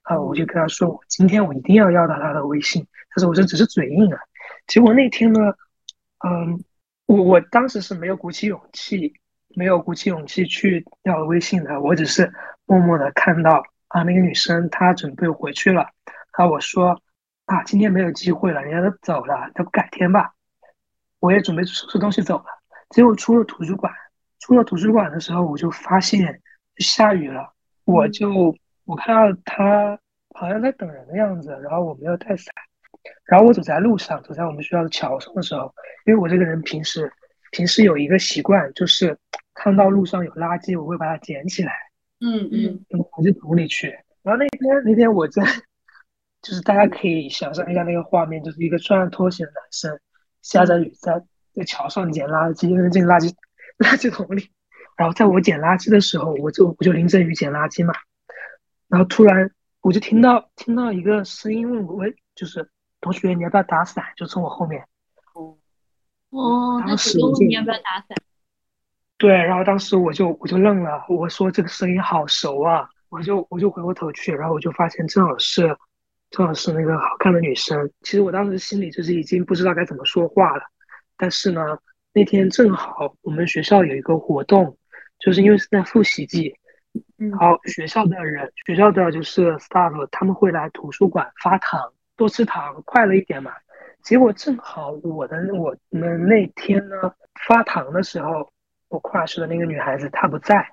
[0.03, 4.19] 啊，我就跟他说：“我今天我一定要要到她的微信。”他说：“我这只是嘴硬啊。”
[4.67, 5.39] 结果那天呢，
[6.25, 6.63] 嗯，
[7.05, 9.13] 我我当时是没有鼓起勇气，
[9.55, 12.31] 没有鼓起勇气去要微信的，我只是
[12.65, 15.89] 默默的看到啊，那个女生她准备回去了，
[16.31, 17.01] 啊，我说
[17.45, 20.33] ：“啊，今天没有机会了，人家都走了，要不改天吧。”
[21.19, 22.45] 我也准备收拾东西走了，
[22.89, 23.93] 结果出了图书馆，
[24.39, 26.41] 出了图书馆的时候，我就发现
[26.77, 27.53] 下雨了。
[27.85, 29.99] 我就我看到她
[30.33, 32.53] 好像在等人的样子，然后我没有带伞，
[33.25, 35.73] 然后我走在路上，走在我们学校的桥上的时候，
[36.05, 37.11] 因为我这个人平时
[37.51, 39.17] 平时有一个习惯，就是
[39.53, 41.73] 看到路上有垃圾，我会把它捡起来，
[42.19, 43.87] 嗯嗯，扔垃圾桶里去。
[44.21, 45.43] 然后那天那天我在，
[46.41, 49.99] 就是大家可以想象一下那个画面，就是一个穿着拖鞋的男生。
[50.41, 53.33] 下着雨，在在桥上捡垃圾，扔进垃圾
[53.77, 54.49] 垃圾桶里。
[54.97, 57.93] 然后在我捡垃圾的时候，我就我就淋着雨捡垃圾嘛。
[58.89, 59.49] 然后突然
[59.81, 62.03] 我就听到听到一个声音问我：“，
[62.35, 62.69] 就是
[63.03, 64.83] 同学，你要不要打伞？”就从我后面。
[65.33, 65.55] 哦
[66.31, 68.17] 哦，当时你要不要打伞？
[69.17, 72.89] 对，然后当时我就我就愣了，我说这个声音好熟啊！
[73.09, 75.77] 我就我就回过头去，然后我就发现正好是。
[76.35, 80.63] 正好是那个好看的女生，其实我当时心里就是已经不知道该怎么说话了，
[81.15, 81.61] 但是呢，
[82.11, 84.75] 那天正好我们学校有一个活动，
[85.19, 86.55] 就是因为是在复习季，
[87.17, 93.51] 然后学校的人，学校的就是 staff 他们会来图书馆发糖，多吃糖，快乐一点嘛。
[94.01, 97.13] 结果正好我的我们那天呢
[97.47, 98.51] 发糖的时候，
[98.89, 100.67] 我 crush 的那个女孩子她不在，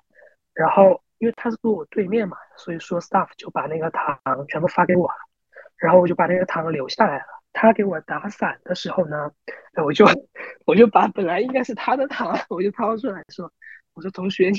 [0.53, 5.15] 然后因为她是坐我对面嘛，所以说 staff 就把那个糖全部发给我了，
[5.77, 7.25] 然后我就把那个糖留下来了。
[7.53, 9.29] 他给我打伞的时候呢，
[9.85, 10.07] 我就
[10.67, 13.53] 我就把本来应该是他的糖， 我就掏出来说，
[13.95, 14.59] 我说同学你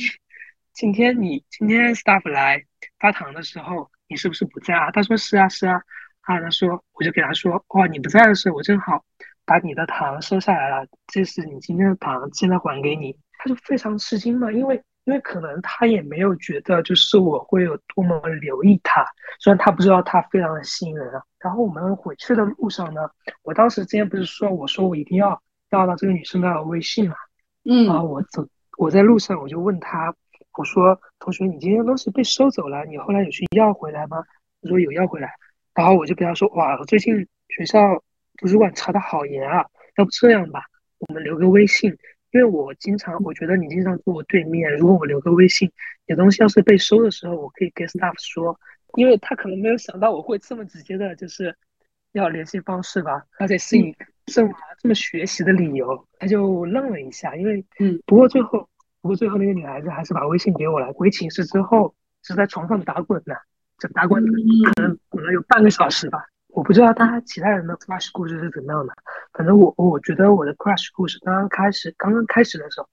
[0.74, 2.66] 今天你今天 staff 来
[3.00, 4.92] 发糖的时候，你是不是不在啊？
[4.92, 5.82] 他说是啊是啊。
[6.22, 9.04] 啊，他说，我就给他说，哇，你不在的时候，我正好
[9.46, 13.18] 把你的糖收下来了，这是你今天的糖，现在还给你。
[13.38, 19.04] 他就非常吃惊嘛，因为因为可能他也没有觉得就是我会有多么留意他，
[19.40, 21.24] 虽然他不知道他非常的吸引人啊。
[21.40, 23.02] 然后我们回去的路上呢，
[23.42, 27.16] 我当时之前不是说我说我一定要要到这个女生的微信嘛，
[27.66, 28.46] 嗯，然后我走
[28.78, 30.14] 我在路上我就问他，
[30.56, 34.24] 我说同学，你今天东西被收走了，你后来有去要回来吗？
[34.62, 35.34] 他说有要回来。
[35.74, 38.04] 然后我就跟他说：“哇，我最近学校
[38.38, 39.66] 图书馆查的好严啊，
[39.98, 40.64] 要不这样吧，
[41.00, 41.90] 我们留个微信，
[42.32, 45.72] 因为我经常，我觉得你经常坐我对面，如果我留个微信，
[46.08, 48.60] 有东西要是被收的时候，我可以跟 staff 说，
[48.96, 51.56] 因为他可能没有想到我会这么直接的，就是
[52.12, 58.68] 要联系方式吧，而且是以这么这么学习的理由，他就愣了一下，因为嗯，不过最后，
[59.02, 63.36] 不过最后那个女孩子还是把微信给我了，回寝室之后是在床上打滚呢。”
[63.82, 68.94] 这打滚可能可能有半个小时吧，我不知道他其他人的 crush 故事是怎么样的。
[69.34, 72.88] 反正我我觉得我的 crush 故事刚刚开始，刚刚开始的时候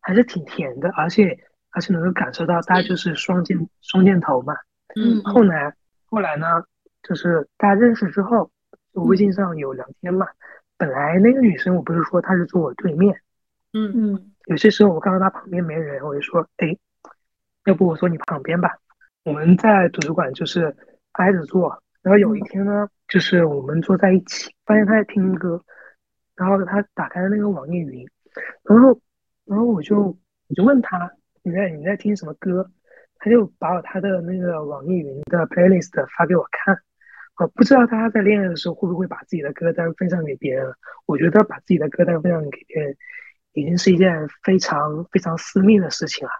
[0.00, 1.38] 还是挺甜的，而且
[1.72, 4.54] 而且能够感受到大家就是双箭双箭头嘛。
[4.96, 5.22] 嗯。
[5.24, 5.74] 后来
[6.06, 6.64] 后来呢，
[7.02, 8.50] 就是大家认识之后，
[8.92, 10.26] 微信上有聊天嘛。
[10.78, 13.20] 本来那个女生我不是说她是坐我对面，
[13.74, 14.32] 嗯嗯。
[14.46, 16.74] 有些时候我看到她旁边没人，我就说，哎，
[17.66, 18.70] 要不我坐你旁边吧。
[19.24, 20.76] 我们在图书馆就是
[21.12, 25.58] 挨着坐，然后有一天呢，就是我们坐在一起，发现他在听歌，
[26.36, 28.06] 然后他打开了那个网易云，
[28.64, 29.00] 然后，
[29.46, 29.98] 然后我就
[30.48, 31.10] 我就问他
[31.42, 32.70] 你在你在听什么歌，
[33.16, 36.78] 他就把我他的那个网易云的 playlist 发给我看，
[37.38, 40.70] 我不知道大家在恋爱的时候会不会把自己的歌单分享给别人，
[41.06, 42.94] 我觉得把自己的歌单分享给别人
[43.54, 46.32] 已经是一件非常非常私密的事情了。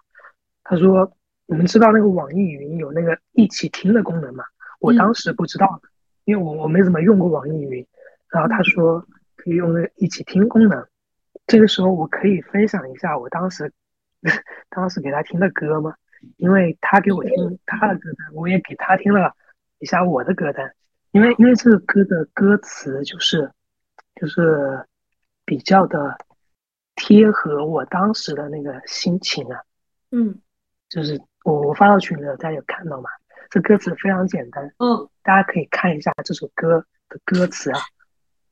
[0.64, 1.16] 他说。
[1.46, 4.44] 你们知道那个网易云有那个一起听的功能吗？
[4.80, 5.80] 我当时不知道，
[6.24, 7.86] 因为我我没怎么用过网易云。
[8.30, 10.86] 然后他说可以用那个一起听功能，
[11.46, 13.72] 这个时候我可以分享一下我当时
[14.70, 15.94] 当时给他听的歌吗？
[16.38, 19.32] 因为他给我听他的歌单，我也给他听了
[19.78, 20.74] 一下我的歌单。
[21.12, 23.52] 因为因为这个歌的歌词就是
[24.16, 24.84] 就是
[25.44, 26.18] 比较的
[26.96, 29.60] 贴合我当时的那个心情啊。
[30.10, 30.40] 嗯，
[30.88, 31.20] 就是。
[31.44, 33.08] 我我发到群里了，大家有看到吗？
[33.50, 37.78] 这歌词非常简单，嗯，大家可以看一下这首歌的歌词啊，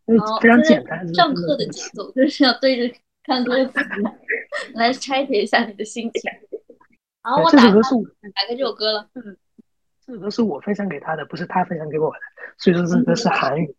[0.04, 1.12] 因为非常简单。
[1.12, 3.80] 上课的节奏就是要对着看歌词
[4.74, 6.30] 来拆解一下你的心情。
[7.22, 9.08] 好，我打开打开这首歌了。
[9.14, 9.36] 嗯，
[10.06, 12.18] 这首歌是我分享给他的，不是他分享给我的，
[12.58, 13.74] 所以说这首歌是韩语。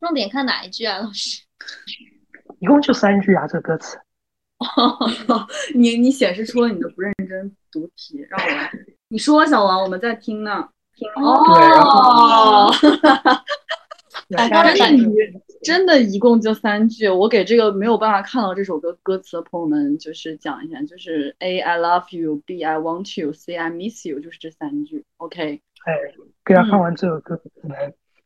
[0.00, 1.42] 重点看哪一句啊，老师？
[2.60, 3.98] 一共就三句啊，这歌词。
[5.74, 8.70] 你你显示出了你的不认真读题，让我来。
[9.08, 10.68] 你说小王，我们在听呢。
[10.94, 12.70] 听哦。
[14.28, 14.74] 真的，
[15.62, 17.08] 真的，一共就三句。
[17.08, 25.04] 我给这个没有办法看到这首歌歌词的朋友们，就是讲一下，就是 A I love you，B I want you，C I miss you，就是这三句。
[25.16, 25.62] OK。
[25.86, 25.94] 哎，
[26.44, 27.76] 给他看完这首歌，可能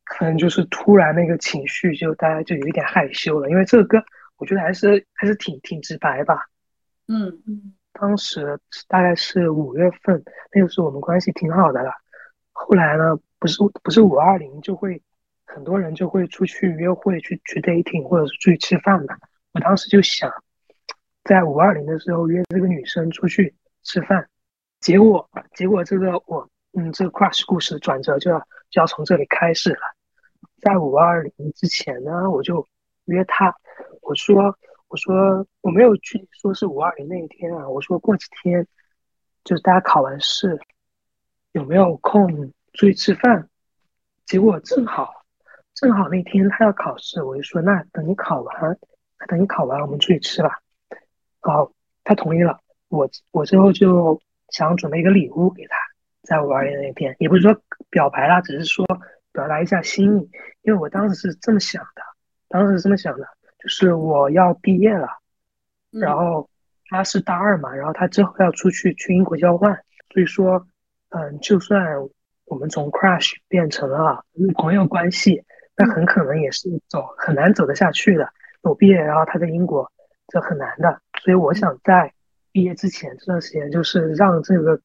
[0.04, 4.02] 可能就是突然那个情绪，就大家就有一点害羞了，因为这个歌。
[4.42, 6.48] 我觉得还是还是挺挺直白吧，
[7.06, 8.58] 嗯嗯，当时
[8.88, 10.20] 大概是五月份，
[10.52, 11.92] 那个时候我们关系挺好的了。
[12.50, 15.00] 后来呢，不是不是五二零就会
[15.46, 19.16] 很多人就会出去约会，去去 dating 或者是出去吃饭嘛。
[19.52, 20.28] 我当时就想，
[21.22, 23.54] 在五二零的时候约这个女生出去
[23.84, 24.28] 吃饭，
[24.80, 28.40] 结果结果这个我嗯这个 crush 故事转折就要
[28.70, 29.82] 就要从这里开始了。
[30.60, 32.66] 在五二零之前呢，我就
[33.04, 33.54] 约她。
[34.02, 34.56] 我说，
[34.88, 37.68] 我说我没有具体说是五二零那一天啊。
[37.68, 38.66] 我说过几天，
[39.44, 40.60] 就是大家考完试，
[41.52, 43.48] 有没有空出去吃饭？
[44.26, 45.24] 结果正好，
[45.74, 48.78] 正好那天他要考试，我就说那等你考完，
[49.28, 50.58] 等你考完我们出去吃吧。
[51.40, 51.72] 好，
[52.04, 52.58] 他同意了。
[52.88, 55.76] 我我之后就想准备一个礼物给他，
[56.22, 57.56] 在五二零那天，也不是说
[57.88, 58.84] 表白啦，只是说
[59.32, 60.30] 表达一下心意，
[60.62, 62.02] 因为我当时是这么想的，
[62.48, 63.26] 当时是这么想的。
[63.62, 65.06] 就是我要毕业了，
[65.90, 66.50] 然后
[66.88, 69.72] 他是大二嘛，然后他之后要出去去英国交换，
[70.12, 70.66] 所以说，
[71.10, 71.96] 嗯，就算
[72.46, 74.24] 我们从 crush 变成了
[74.56, 75.44] 朋友关系，
[75.76, 78.28] 那很可能也是走很难走得下去的。
[78.62, 79.90] 我毕业，然后他在英国，
[80.26, 81.00] 这很难的。
[81.22, 82.12] 所以我想在
[82.50, 84.80] 毕业之前这段时间，就是让这个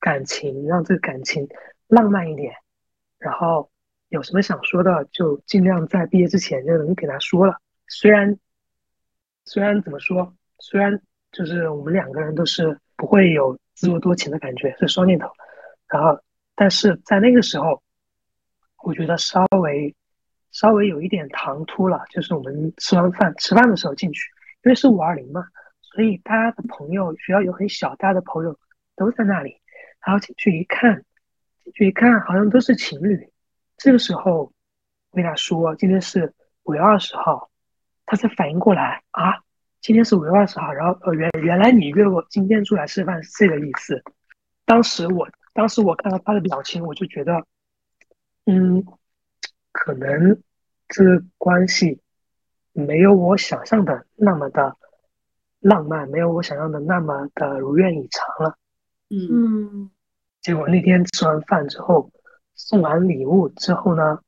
[0.00, 1.48] 感情，让这个感情
[1.88, 2.52] 浪漫一点，
[3.18, 3.70] 然后
[4.10, 7.58] 有什么想说的，就尽量在毕业之前就能给他说了。
[7.88, 8.38] 虽然，
[9.44, 11.00] 虽然怎么说，虽然
[11.32, 15.30] 就是我们两个人都是不会有自作多情的感觉，是双箭头，
[15.88, 16.20] 然后，
[16.54, 17.82] 但是在那个时候，
[18.82, 19.94] 我觉得稍微
[20.50, 24.30] 稍微有一点唐突了，就是我们吃完饭吃饭的时候进去，
[24.64, 25.46] 因为是五二零嘛，
[25.80, 28.58] 所以大家的朋友学校有很小，大家的朋友
[28.96, 29.60] 都在那里，
[30.04, 31.04] 然后进去一看，
[31.62, 33.30] 进去一看好像都是情侣，
[33.76, 34.52] 这个时候
[35.10, 36.34] 我跟他说今天是
[36.64, 37.48] 五月二十号。
[38.06, 39.42] 他才反应过来啊，
[39.80, 44.02] 今天是五月二十号，然后呃原原来你约我今天出来吃饭是这个意思。
[44.64, 47.44] 当时我当时我看到他的表情，我就觉得，
[48.46, 48.84] 嗯，
[49.72, 50.40] 可能
[50.88, 52.00] 这个关系
[52.72, 54.76] 没有我想象的那么的
[55.58, 58.56] 浪漫，没有我想象的那么的如愿以偿了。
[59.10, 59.90] 嗯，
[60.40, 62.10] 结果那天吃完饭之后，
[62.54, 64.20] 送完礼物之后呢，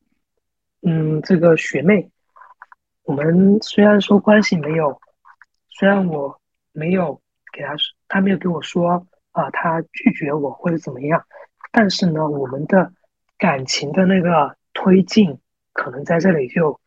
[0.83, 2.11] 嗯，这个学妹。
[3.09, 5.01] 我们虽然说关系没有，
[5.71, 6.39] 虽然我
[6.73, 7.19] 没有
[7.51, 7.75] 给他，
[8.07, 11.25] 他没有跟我说啊，他拒绝我或者怎么样，
[11.73, 12.93] 但是呢，我们的
[13.39, 15.39] 感情的那个推进
[15.73, 16.79] 可能在这里就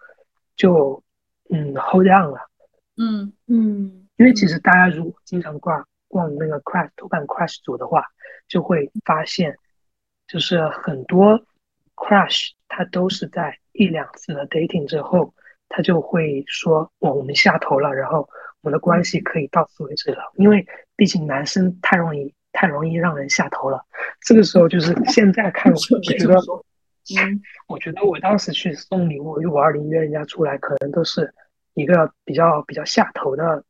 [0.55, 1.03] 就
[1.49, 2.51] 嗯 hold on 了，
[2.97, 8.05] 嗯嗯，因为其实大家如果经常逛逛那个 Crush 豆瓣 Crush 组的话，
[8.47, 9.57] 就会发现，
[10.27, 11.43] 就是很多
[11.95, 15.33] Crush 它都是在一两次的 dating 之后。
[15.73, 18.27] 他就会说：“我我们下头了，然后
[18.61, 20.31] 我们的关系可以到此为止了。
[20.35, 20.65] 因为
[20.97, 23.81] 毕竟男生太容易太容易让人下头了。
[24.19, 31.33] 这个时候就是 现在看，我觉得，嗯，我觉得我当时去送礼物，五二零约人家出来，可能都是
[31.73, 33.63] 一个比较比较下头的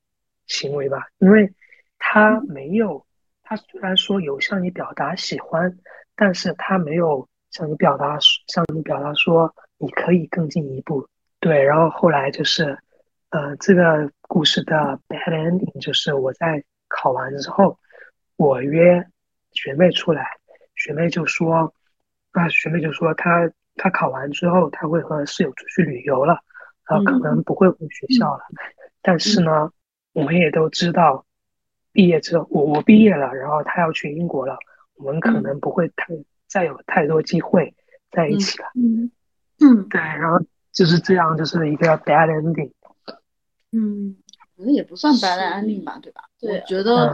[0.47, 1.07] 行为吧。
[1.19, 1.53] 因为
[1.99, 3.05] 他没有，
[3.43, 5.77] 他虽然说有向你表达喜欢，
[6.15, 11.07] 但是他没有向你表达向你表达说你可以更进一步。”
[11.41, 12.77] 对，然后后来就是，
[13.31, 17.79] 呃，这个故事的 bad ending 就是我在考完之后，
[18.37, 19.03] 我约
[19.51, 20.23] 学妹出来，
[20.75, 21.73] 学妹就说，
[22.33, 26.39] 啊，学妹就说她她考完之后，她会和室友出去旅游了，
[26.87, 28.43] 然后可能不会回学校了。
[29.01, 29.71] 但是呢，
[30.13, 31.25] 我们也都知道，
[31.91, 34.59] 毕业之后我我毕业了，然后她要去英国了，
[34.93, 36.13] 我们可能不会太
[36.47, 37.73] 再有太多机会
[38.11, 38.67] 在一起了。
[38.75, 39.09] 嗯
[39.59, 40.39] 嗯，对，然后。
[40.73, 42.71] 就是这样，就是一个 bad ending。
[43.71, 44.15] 嗯，
[44.57, 46.21] 可能也不算 bad ending 吧，对吧？
[46.39, 47.13] 对，我觉得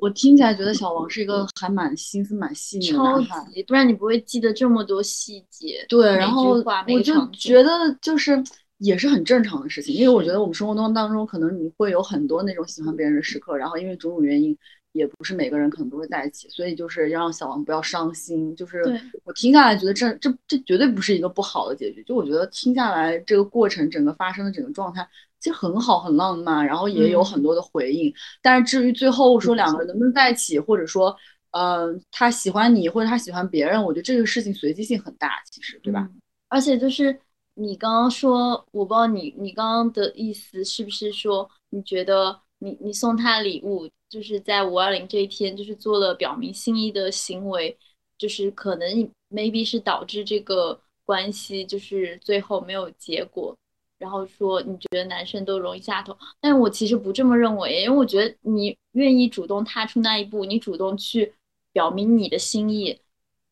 [0.00, 5.84] 我听起来觉得小王是一个还蛮心思蛮细腻的男孩，不然你不会记得这么多细节。
[5.88, 8.42] 对，然后我就觉得就是
[8.78, 14.56] 也是很正常的事情，因为我觉得我们生活当当中可能你会有很多那种喜欢别人的时刻，然后因为种种原因。
[14.92, 18.56] 也不是每个人可能都会在一起，所以就是要让小王不要伤心。
[18.56, 18.82] 就是
[19.24, 22.02] 我听下来觉得这这这绝对不是一个不好的结局。
[22.02, 25.06] 就我觉得听下来这个过程整个发生的整个状态
[25.38, 28.12] 其实很好很浪漫，然后也有很多的回应。
[28.42, 31.14] 但是至于最后说两个人能不能在一起，或者说
[31.52, 36.08] 呃他喜欢你或者他喜欢别人，我觉得这个事情随机性很大，其实对吧？
[36.48, 37.16] 而且就是
[37.54, 43.88] 你刚刚说，我不知道你你刚刚的意思是不是说你觉得你你送他礼物。
[44.08, 47.76] 就是在五二零这一天，就是做了表明心意的行为，
[48.16, 48.88] 就是可能
[49.30, 53.54] maybe 是导致这个关系就是最后没有结果。
[53.98, 61.34] 然后说你觉得男生都容易下头，但我其实不这么认为，因为我觉得你愿意主动踏出那一步，你主动去
[61.72, 62.96] 表明你的心意，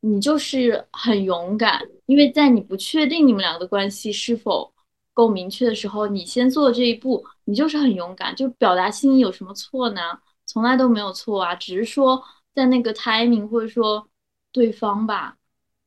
[0.00, 1.82] 你就是很勇敢。
[2.06, 4.72] 因为在你不确定你们两个的关系是否
[5.12, 8.34] 够明确的时候，你先做这一步，你就是很勇敢。
[8.36, 10.00] 就表达心意有什么错呢？
[10.46, 12.22] 从来都没有错啊，只是说
[12.54, 14.08] 在那个 timing 或者说
[14.52, 15.36] 对方吧，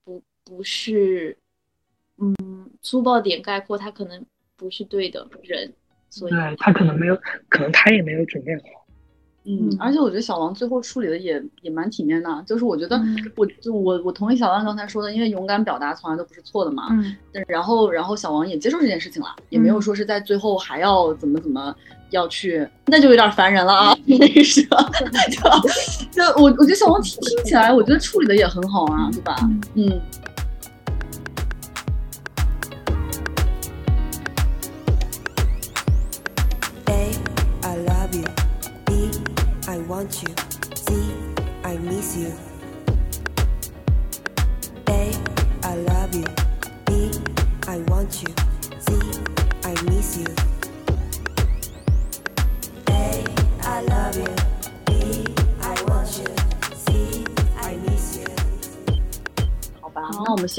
[0.04, 1.38] 不不是，
[2.18, 5.74] 嗯，粗暴点概括，他可能不是对的人，
[6.10, 7.16] 所以对他可能没有，
[7.48, 8.79] 可能他也没有准备好。
[9.50, 13.02] 嗯，而且我觉得小王最后处理的也也蛮体面的，就是我觉得
[13.36, 16.88] 我就我我同意小万刚才说的，因为勇敢表达从来都不是错的嘛。
[16.92, 17.16] 嗯，
[17.48, 21.76] 然后然后小王也接受这件事情了，也没有说是在最后还要怎么怎么。
[22.12, 23.96] 要去，那就有点烦人了啊！
[24.08, 24.64] 那个是，
[26.10, 29.36] 就我我觉得小王听听起来，我觉得处理的也很好啊，对吧？
[29.76, 30.02] 嗯。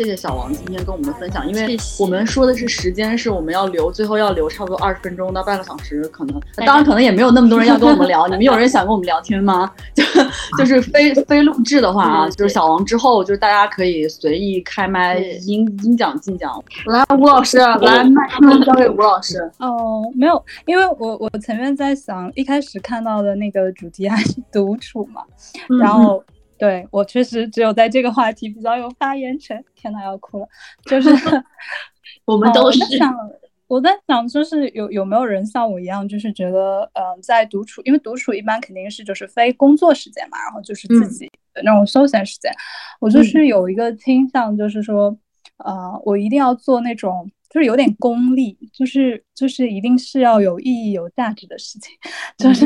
[0.01, 9.71] 谢谢小王今天跟我们分享，因为我们说的是时间，是我们要留，最后要留差不多二十分钟到半个小时，可能当然可能也没有那么多人要跟我们聊，你们有人想跟我们聊天吗？
[9.95, 10.03] 就
[10.57, 16.51] 就是非非录制的话啊，就是小王之后，就是大家可以随意开麦对应应讲尽讲。
[16.87, 19.39] 来，吴老师，来麦克风交给吴老师。
[19.59, 25.21] 哦，没有，因为我我前面在想，一开始看到的那个主题还是独处嘛，
[25.69, 26.25] 嗯然后
[26.61, 29.65] 对我确实只有在这个话题比较有发言权。
[29.75, 30.47] 天呐，要哭了，
[30.85, 31.09] 就是
[32.27, 33.31] 我们都是哦
[33.67, 42.53] 我在想，就是有有没有人像我一样，就是觉得，嗯、在独处，因为独处一般肯定是就是非工作时间嘛，然后就是自嗯己的那种休闲时间。
[43.01, 45.17] 我就是有一个倾向，就是说，
[45.59, 47.31] 呃，我一定要做那种。
[47.53, 51.93] 就是有点功利，就是就是一定是要有意义、有价值的事情，
[52.39, 52.65] 就是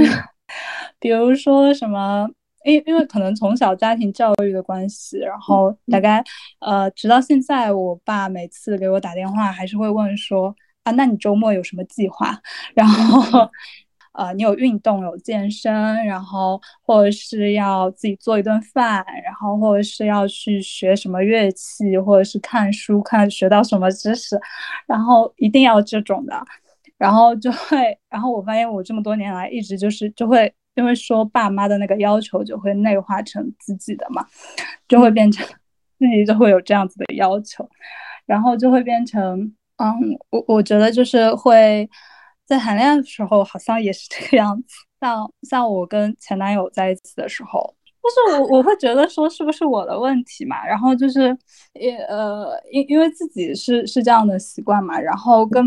[0.99, 2.29] 比如说什么，
[2.65, 6.23] 因因为可能从小家庭教育的关系，然后大概
[6.61, 12.41] 呃，直到现在，我爸每次给我打电话，还是会问说啊，那你周末有什么计划？
[12.75, 13.49] 然后
[14.13, 15.73] 呃，你有运动、有健身，
[16.07, 24.39] 然后或者是要自己做一顿饭，然后或者是要去学什么乐器，或者是看书看学到什么知识，
[24.87, 26.41] 然后一定要这种的。
[26.97, 34.27] 然后就会，然后我发现我这么多年来一直就是就会因为说爸妈的那个要求就会内化成自己的嘛，
[34.89, 35.47] 就会变成
[35.99, 37.69] 自己就会有这样子的要求，
[38.27, 39.41] 然后就会变成
[39.77, 41.89] 嗯，我我觉得就是会
[42.47, 47.75] 在谈恋爱的时候好像也是这个样子，像像我跟前男友在一起的时候。
[48.05, 51.35] 就是我我会觉得说是不是我的问题嘛，然后就是
[51.73, 55.65] 也呃因因为自己是是这样的习惯嘛，然后跟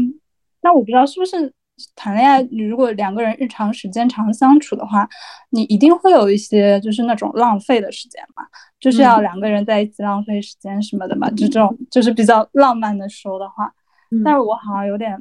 [0.62, 1.52] 那我不知道是不是
[1.96, 5.08] 谈恋爱，你如果两个人日常时间长相处的话，
[5.52, 8.44] 你一定会有一些就是那种浪费的时间嘛，
[8.80, 13.72] 就是要两个人在一起浪费时间什么的嘛，就这种就是比较浪漫的说的话。
[14.24, 15.18] 但是我好像有点，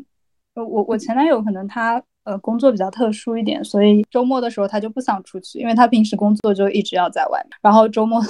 [0.54, 8.20] 我我我前男友可能他呃工作比较特殊一点，所以周末的时候他就不想出去，因为他平时工作就一直要在外面，然后周末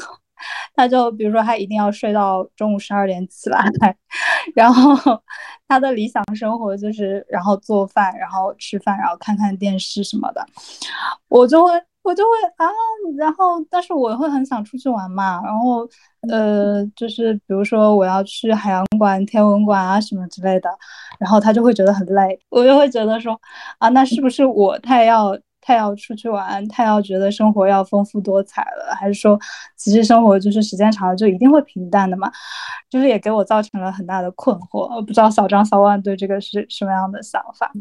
[0.75, 3.65] 他就比如说他一定要睡到中午十二点起来，
[4.55, 4.95] 然后
[5.69, 10.45] 他的理想生活就是然后做饭，然后吃饭，然后看看电视什么的，
[11.29, 11.73] 我就会
[12.03, 12.67] 我就会啊，
[13.19, 15.89] 然后但是我会很想出去玩嘛，然后
[16.31, 20.71] 呃就是比如说我要去海洋馆、天文馆啊什么之类的，
[21.19, 23.39] 然后他就会觉得很累，我就会觉得说
[23.79, 25.37] 啊，那是不是我太要
[25.67, 29.37] 太要出去玩，太要觉得生活要丰富多彩了，还是说
[29.77, 32.31] 其实生活就是时间长了就一定会平淡的嘛？
[32.89, 37.73] 就是也给我造成了很大的困惑，我不知道小张、小万对这个是什么样的想法？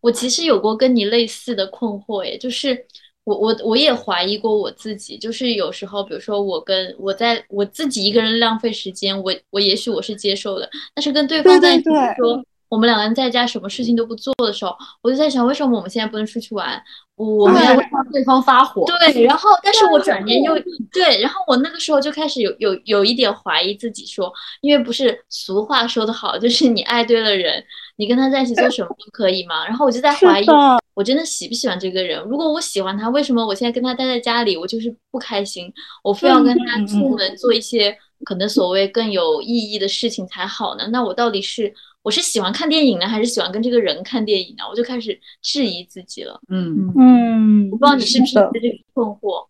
[0.00, 2.86] 我其实有过跟你类似的困惑，耶，就是
[3.24, 11.84] 我我我也怀疑过我自己，就是有时候，比如说我跟我在我自己一个人浪费时间，我我也许我是接受的，但是跟对方在一起，
[12.16, 16.82] 说我们两个人在家什么事情都不做的时候，我就在想，为什么我们现在不能出去玩？
[17.16, 18.86] 我们要会让对方发火。
[18.86, 20.58] 对，然后但是我转念又
[20.90, 27.62] 对，然后我那个时候就开始有有有一点怀疑自己说，因为不是俗话说得好，就是你爱对了人，
[27.96, 29.66] 你跟他在一起做什么都可以嘛。
[29.66, 30.46] 然后我就在怀疑
[30.94, 32.18] 我真的喜不喜欢这个人？
[32.24, 35.70] 如果我喜欢他，为什么我现在跟他待在家里，我就是不开心？
[36.02, 37.94] 我非要跟他出门做一些
[38.24, 40.88] 可能所谓更有意义的事情才好呢？
[40.90, 41.72] 那我到底是
[42.02, 44.64] 我是喜欢看电影呢，还是喜欢跟这个人看电影呢？
[44.68, 46.40] 我就开始质疑自己了。
[46.48, 49.46] 嗯，嗯，我不知道你是不是有这个困惑？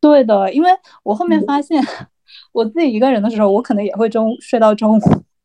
[0.00, 0.70] 对的，因为
[1.02, 1.82] 我后面发现，
[2.52, 5.02] 我自己一个人的时候，我可能也会中睡到中午，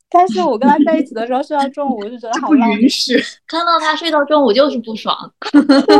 [0.09, 2.81] 但是我跟他在一起的时候睡到中午，我就觉得好不浪费。
[2.81, 3.19] 允许。
[3.47, 5.17] 看到他睡到中午就是不爽。
[5.51, 5.97] 对，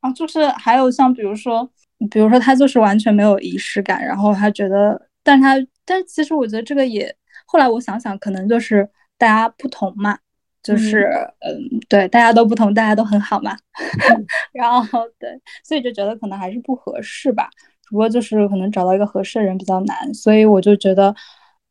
[0.00, 1.66] 啊，就是还有像比如说，
[2.10, 5.56] 比如说他就是完全没有仪式感，然后他觉得，但他，
[5.86, 7.16] 但其实我觉得这个也，
[7.46, 8.86] 后来我想想，可能就是
[9.20, 10.18] 大家不同嘛，
[10.62, 11.06] 就是
[11.40, 13.54] 嗯对，大家都不同，大家都很好嘛，
[14.52, 15.28] 然后对，
[15.62, 17.50] 所以就觉得可能还是不合适吧，
[17.82, 21.14] 只不过就是可能找到一个合适的人比较难，所以我就觉得。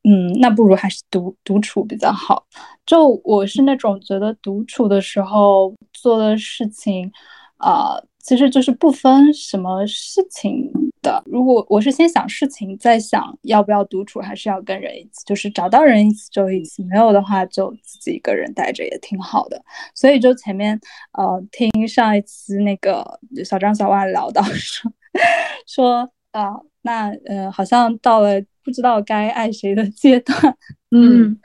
[0.06, 2.46] 嗯，那不如还是独独处比较好。
[2.86, 7.12] 就我是那种觉得独处的时候做的事情，
[7.58, 10.72] 啊、其实就是不分什么事情
[11.02, 11.22] 的。
[11.26, 19.62] 如果我是先想事情，再想要不要独处，还是要跟人一起，就是找到人一起就一起，没有的话就自己一个人待着也挺好的。
[19.94, 20.80] 所以就前面
[21.14, 24.92] 呃听上一期那个小张小万聊到 说
[25.68, 26.52] 说啊、
[26.84, 30.38] 那呃好像到了不知道该爱谁的阶段，
[30.92, 31.36] 嗯，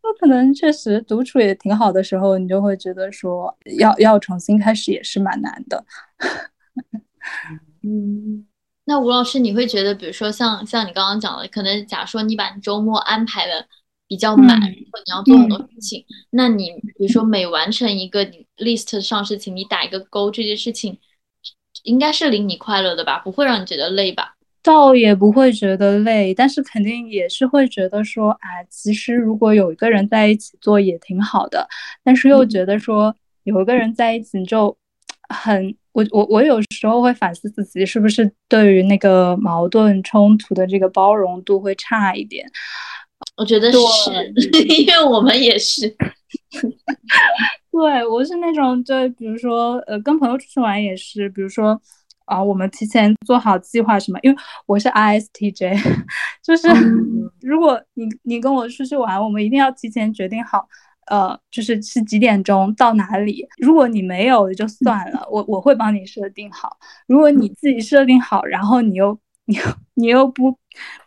[0.00, 5.84] 那可能确实独处也挺好的时候，你就会觉得说要要重新开始也是蛮难的。
[7.82, 8.46] 嗯，
[8.88, 13.66] 那吴老师，你会觉得，比如说像像你刚刚讲的，可能假如说你把你周末安排的
[14.06, 20.96] 比较满，嗯然后你要做很多事情，那你比如说每完成一个你 list 上事情，你打一个勾，这件事情
[21.82, 23.18] 应该是令你快乐的吧？
[23.18, 24.36] 不会让你觉得累吧？
[24.62, 31.68] 倒也不会觉得累，但是肯定也是会觉得说，哎，其实如果有一个人在一起做也挺好的，
[32.04, 34.76] 但是又觉得说有一个人在一起就
[35.28, 42.46] 很，我我我有时候会反思自己是不是对于那个矛盾冲突的这个包容度会差一点。
[43.38, 43.78] 我觉得是，
[44.68, 45.88] 因为我们也是。
[47.72, 51.80] 对，我是那种，就比如说，呃，跟朋友出去玩也是，比如说，
[52.26, 54.36] 啊、我们提前做好计划什么，因为
[54.66, 55.78] 我是 ISTJ，
[56.44, 56.68] 就是
[57.40, 60.68] 如果你你跟我出去玩，我们一定要提前决定好，
[61.06, 63.46] 呃，就是是几点钟到哪里。
[63.58, 66.76] 如果你没有就算了，我我会帮你设定好。
[67.06, 69.62] 如果你自己设定好，然后你又你又
[69.94, 70.56] 你又不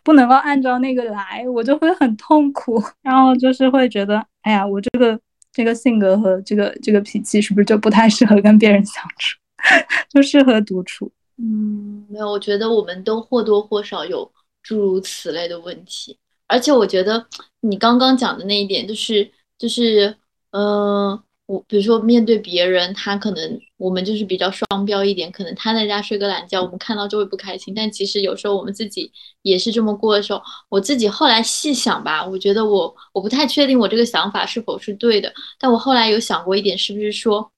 [0.02, 5.18] 不能够按照那个来，我就会很痛苦， 然后就是会觉得，哎呀，我这个
[5.52, 9.38] 这个性格和这个这个脾气是不是就不太适合跟别人相处，
[10.08, 11.10] 就适合独处。
[11.36, 14.30] 嗯，没有，我觉得我们都或多或少有
[14.62, 17.26] 诸如此类的问题，而且我觉得
[17.60, 19.30] 你刚刚讲的那一点，就是
[19.60, 20.16] 就是，
[20.52, 37.52] 嗯、我比如说面对别人，他可能我们就是比较双标一点，可能他在家睡个懒觉，我们看到就会不开心，但其实有时候我们自己也是这么过的时候，我自己后来细想吧，我觉得我我不太确定我这个想法是否是对的，但我后来有想过一点，是不是说，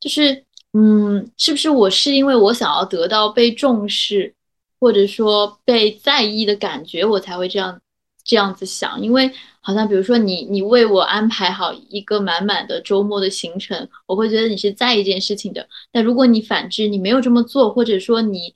[0.00, 0.44] 就是。
[0.74, 4.34] 嗯，是不是我是因为我想要得到被重视，
[4.78, 7.80] 或者说被在意的感觉，我才会这样
[8.28, 9.00] 这样子想？
[9.00, 15.66] 因为好像比如说你你为我安排好一个满满的周末的行程，我会觉得你是在意这件事情的。
[15.90, 18.54] 但如果你反之，你没有这么做，或者说你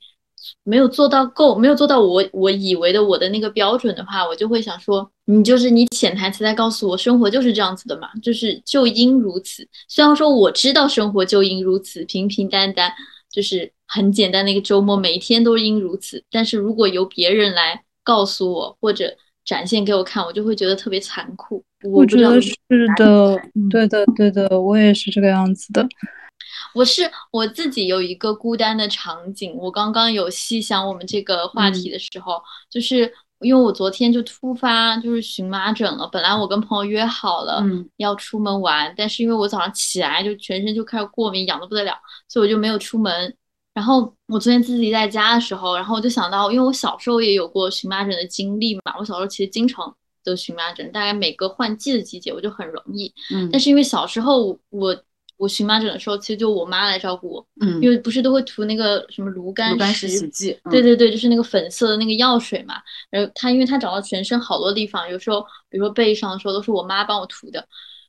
[0.63, 9.67] 没有做到够，没有做到我我以为的我的那个标准的话，我就会想说，你就是你潜台词在告诉我，生活就是这样子的嘛，就是就应如此。
[9.89, 12.93] 虽然说我知道生活就应如此，平平淡淡，
[13.33, 16.23] 就是很简单的一个周末，每一天都应如此。
[16.31, 21.63] 但是如果由别人来告诉我或者展现给我看，我就会觉得特别残酷。
[21.85, 22.55] 我我觉得是
[22.97, 25.87] 的，嗯对的，对的，我也是这个样子的。
[26.75, 32.41] 我是我自己有一个孤单的场景，我刚刚有细想我们这个话题的时候，
[32.71, 41.93] 就是因为我昨天就突发就是荨麻疹了，本来我跟朋友约好了嗯要出门玩，但是因为我早上起来就全身就开始过敏，痒的不得了，
[42.29, 43.35] 所以我就没有出门。
[43.75, 53.13] 然后我昨天自己在家的时候，然后我就想到，因为我小时候也有过荨麻疹的经历嘛，我小时候其实经常得荨麻疹，大概每个换季的季节我就很容易。
[53.33, 54.97] 嗯但是因为小时候我
[55.39, 62.75] 我荨麻疹的时候，其实就我妈来照顾我，嗯因为不是都会涂那个什么炉甘芦甘石石洗剂，嗯对对对，就是那个粉色的那个药水嘛。
[63.11, 67.67] 然后它因为它长到全身好多地方，有时候比如说背上的时候都是我妈帮我涂的。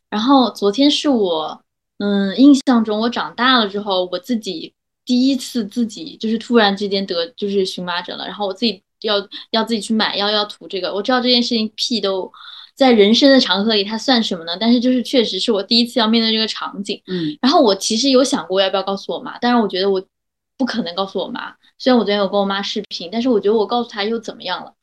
[0.10, 1.64] 然后昨天是我，
[1.98, 4.72] 嗯，印象中我长大了之后，我自己
[5.06, 9.16] 第一次自己就是突然之间得就是荨麻疹了，然后我自己要
[9.52, 10.94] 要自己去买药要涂这个。
[10.94, 12.32] 我知道这件事情屁都
[12.76, 14.58] 在人生的长河里它算什么呢？
[14.60, 17.02] 但是就是确实是我第一次要面对这个场景。
[17.08, 20.04] 嗯然后我其实有想过要不要告诉我妈，但是我觉得我
[20.58, 21.54] 不可能告诉我妈。
[21.78, 24.74] 虽然我昨天有跟我妈视频，但是我觉得我告诉她又怎么样了？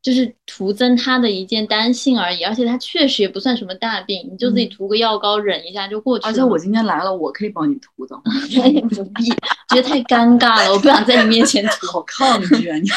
[0.00, 6.28] 就是徒增他的一件担心而已，而且他确实也不算什么大病，你就自己嗯涂个药膏忍一下就过去了。
[6.30, 8.16] 而且我今天来了，我可以帮你涂的，
[8.94, 9.24] 不必，
[9.70, 11.88] 觉得太尴尬了，我不想在你面前涂。
[11.88, 12.88] 好抗拒啊你！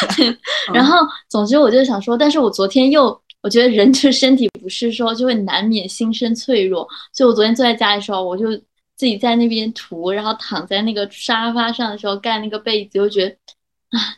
[0.74, 0.98] 然后，
[1.30, 3.06] 总之我就想说，但是我昨天又，
[3.42, 8.52] 我觉得人就是身体不适时候就会难免心生脆弱，所以我昨天坐在家里的时候，我就
[8.98, 13.38] 自己在那边涂，然后躺在那个沙发上的时候盖那个被子，就觉得啊，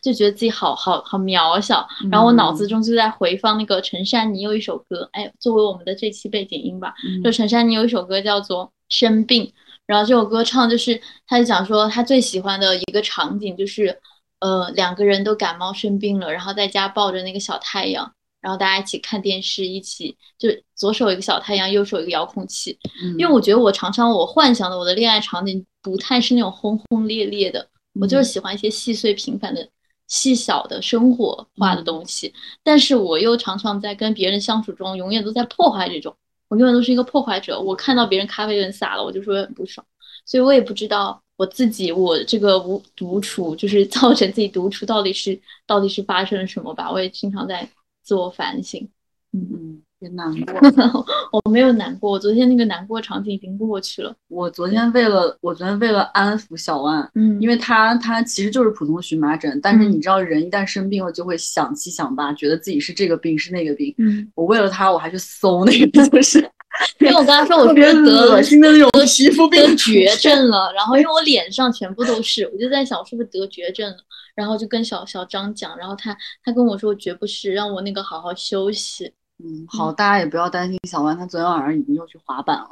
[0.02, 1.86] 就觉得自己好好好渺小。
[2.10, 9.44] 然后我脑子中就在回放那个陈珊妮有一首歌，哎，作为我们的这期背景音吧，就陈珊妮有一首歌叫做《生病》，
[9.86, 13.98] 然后这首歌唱就是，他就讲说他最喜欢的一个场景就是，
[14.40, 22.78] 呃，两个人都感冒生病了，然后在家抱着那个小太阳，然后大家一起看电视，一起就左手一个小太阳，右手一个遥控器。
[23.02, 27.66] 嗯因为我觉得我常常我幻想的我的恋爱场景不太是那种轰轰烈烈的，
[28.00, 29.68] 我就是喜欢一些细碎平凡的
[30.06, 32.32] 细小的生活化的东西，
[32.62, 36.14] 但是我又常常在跟别人相处中，永远都在破坏这种，
[36.48, 37.58] 我永远都是一个破坏者。
[37.60, 39.86] 我看到别人咖啡人洒了，我就说很不爽，
[40.26, 46.90] 所以我也不知道我自己我这个无独处，就是造成自己独处到底是到底是发生了什么吧？
[46.92, 47.68] 我也经常在
[48.02, 48.88] 自我反省。
[49.32, 50.60] 嗯嗯，别难过。
[51.32, 54.14] 我没有难过，我昨天那个难过场景已经过去了。
[54.28, 63.94] 我昨天为了我昨天为了安抚小万，嗯因为他他其实就是普通荨麻疹，但是你知道人一旦生病了就会想七想八，觉得自己是这个病是那个病。
[63.98, 66.38] 嗯，我为了他我还去搜那个就是
[66.98, 73.96] 因为我跟他说，我特别得恶心的那种得皮肤病得绝症了，然后因为我脸上全部都是，我就在想我是不是得绝症了，
[74.34, 79.12] 然后就跟小小张讲，然后他他跟我说我绝不是，让我那个好好休息。
[79.42, 82.68] 嗯，好，大家也不要担心小万，他昨天晚上已经又去滑板了。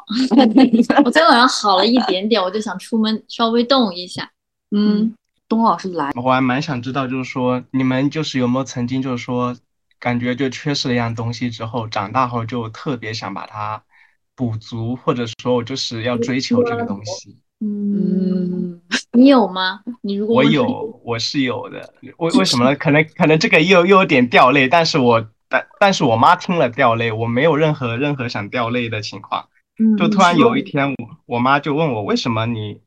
[1.04, 4.30] 我昨天晚上好了一 点点，我就想出门稍微动一下。
[4.70, 5.12] 嗯，
[5.48, 9.56] 东老师来，我还蛮想知道，就是说你们就是有没有曾经就是说
[9.98, 13.82] 感觉就缺失了一样东西之后，长大后就特别想把它
[14.36, 17.36] 补足，或者说我就是要追求这个东西。
[17.60, 18.80] 嗯，
[19.12, 19.80] 你有吗？
[20.00, 21.92] 你如果我有，我是有的。
[22.18, 22.76] 为为什么呢？
[22.76, 29.48] 可能可能这个又又有点掉泪，但是我但但是我妈听了掉泪，我没有任何任何想掉泪的情况。
[29.78, 30.96] 嗯就突然有一天，我
[31.26, 32.80] 我妈就问我为什么你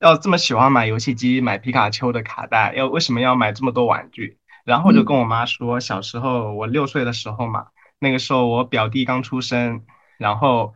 [0.00, 4.38] 要这么喜欢买游戏机、买皮卡丘的卡带，要为什么要买这么多玩具？
[4.64, 7.68] 然后我就跟我妈说，小时候我六岁的时候嘛，
[7.98, 9.82] 那个时候我表弟刚出生，
[10.18, 10.74] 然后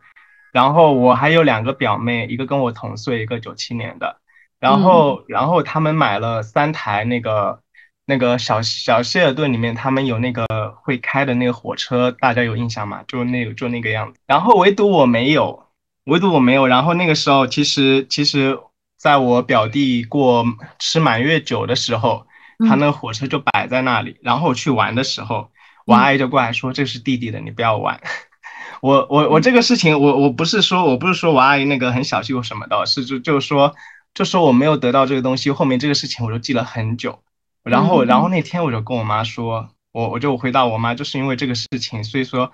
[0.51, 4.19] 然后我还有两个表妹，一个跟我同岁，一个九七年的，
[4.59, 7.61] 然后然后他们买了三台那个
[8.07, 10.45] 那个小小希尔顿里面，他们有那个
[10.83, 13.03] 会开的那个火车，大家有印象吗？
[13.07, 14.19] 就那个就那个样子。
[14.27, 15.67] 然后唯独我没有，
[16.05, 16.67] 唯独我没有。
[16.67, 18.59] 然后那个时候，其实其实
[18.97, 20.45] 在我表弟过
[20.77, 22.27] 吃满月酒的时候，
[22.67, 24.17] 他那个火车就摆在那里。
[24.21, 25.49] 然后我去玩的时候，
[25.85, 27.99] 我阿姨就过来说：“这是弟弟的，你不要玩。
[28.81, 33.73] ”我我我这个事情，我我不是说我不是说我阿姨那个很小气或什么的，是就就是说
[34.13, 37.19] 就说我没有得到这个东西，后面这个事情我就记了很久。
[37.65, 42.51] 然后然后那天我就跟我妈说，我我就回答我妈，就是因为这个事情，所以说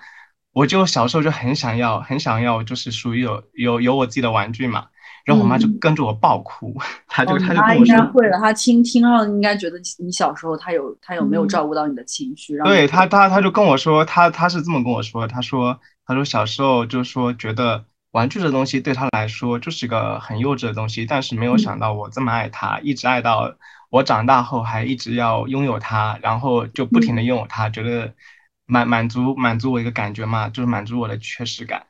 [0.52, 4.86] 我就小时候就很想要很想要，就是属于有有有我自己的玩具嘛。
[5.24, 11.48] 然后我妈就跟着我爆哭， 她就哦她你妈应该就跟我说，会了，她听听了应该觉得你小时候她有她有没有嗯。
[11.48, 23.54] 照顾到你的情绪，对她她她就跟我说，她她是这么跟我说，她说她说小时候就说觉得玩具这东西对她来说就是个很幼稚的东西，但是没有想到我这么爱它，一直爱到
[23.92, 28.14] 我长大后还一直要拥有它，然后就不停的拥有它，觉得
[28.64, 31.84] 满满足满足我一个感觉嘛，就是满足我的缺失感。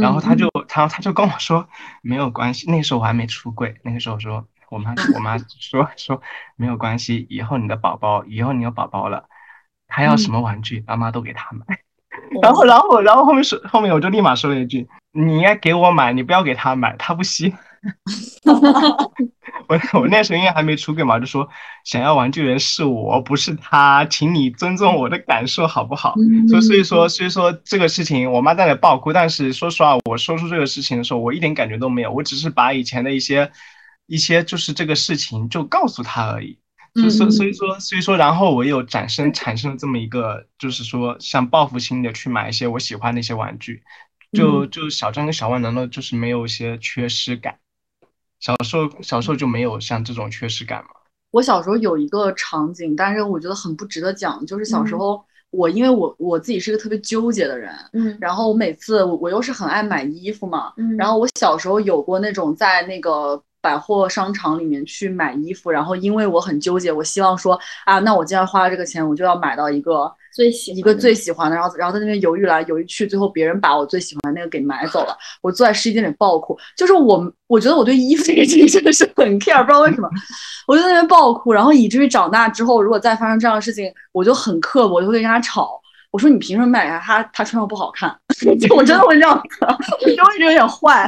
[0.00, 1.68] 然后他就他他就跟我说
[2.00, 6.22] 没有关系，那时候我还没出柜，那个时候说我妈我妈 说说
[6.54, 9.24] 没有关系，以后你的宝宝以后你有宝宝了，
[9.88, 11.80] 他要什么玩具，妈妈都给他买。
[12.40, 17.52] 然后然后然后后面说后面我就立马说了一句，你应该给我买，你不要给他买，他不稀。
[19.68, 21.48] 我我那时候因为还没出柜嘛，就说
[21.84, 26.14] 想要玩具人是我，不是他，请你尊重我的感受好不好？
[26.48, 33.50] 所以所以说所以说这个事情，我妈在那里爆哭，但是说实话，我说出这个事情的时候，我一点感觉都没有，我只是把以前的一些
[34.06, 36.58] 一些就是这个事情就告诉他而已。
[36.94, 43.82] 所所以所以说所以说，然后我又产生产生了这么一个，就是说像报复心的去买一些我喜欢的一些玩具，
[44.32, 47.56] 就就小张跟小万难道就是没有一些缺失感？
[48.40, 50.90] 小时候小时候就没有像这种缺失感吗？
[51.30, 58.16] 我小时候有一个场景，但是我觉得很不值得讲，就是小时候我因为我我自己是个特别纠结的人，嗯。
[58.20, 60.96] 然后我每次我我又是很爱买衣服嘛，嗯。
[60.96, 76.56] 然后我小时候有过那种在那个百货商场里面去买衣服，然后因为我很纠结，我希望说啊，那我既然花了这个钱，我就要买到一个最喜一个最喜欢的，然后然后在那边犹豫来犹豫去，最后别人把我最喜欢的那个给买走了，我坐在试衣间里爆哭。
[76.76, 80.08] 就是我我觉得我对衣服这个事情真的是很 care，不知道为什么，
[80.68, 85.80] 我就在那边爆哭，然后以至于长大之后，如果再发生这样的事情，我就很刻薄，我就会跟人家吵。
[86.10, 87.22] 我说你凭什么买它？
[87.22, 88.16] 它它穿上不好看，
[88.58, 89.66] 就我真的会这样子，
[90.06, 91.06] 我就会有点坏。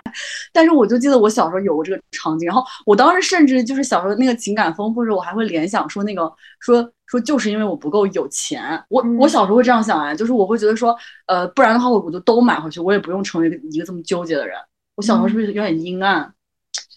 [0.53, 10.97] 但是我就记得我小时候有过这个场景，然后我当时甚至就是小时候那个情感丰富的时候，我还会联想说那个说说就是因为我不够有钱，我我小时候会这样想啊，就是我会觉得说
[11.27, 14.57] 呃不然的话我我就都买回去，我也不用成为一个一个这么纠结的人。
[14.95, 16.33] 我小时候是不是有点阴暗？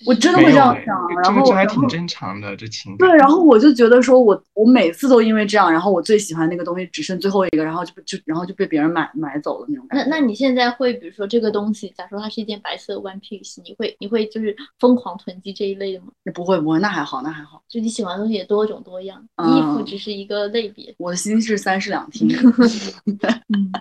[0.06, 2.95] 我真的会这样想，这然后个这还挺正常的，这情。
[2.97, 10.06] 对，然后我就觉得说我我每次都因为这样，然后我最喜欢那个东西只剩最后一个，然后就就然后就被别人买买走了那种感觉。
[10.10, 16.08] 那那你现在会，比如说这个东西，假如说它是一件白色的 one piece，你会你会就是疯狂囤积这一类的吗？
[16.34, 20.93] 不会不会，那还好那还好，就你喜欢的东西也多种多样，嗯衣服只是一个类别。
[20.97, 22.28] 我的心是三室两厅。
[23.54, 23.72] 嗯，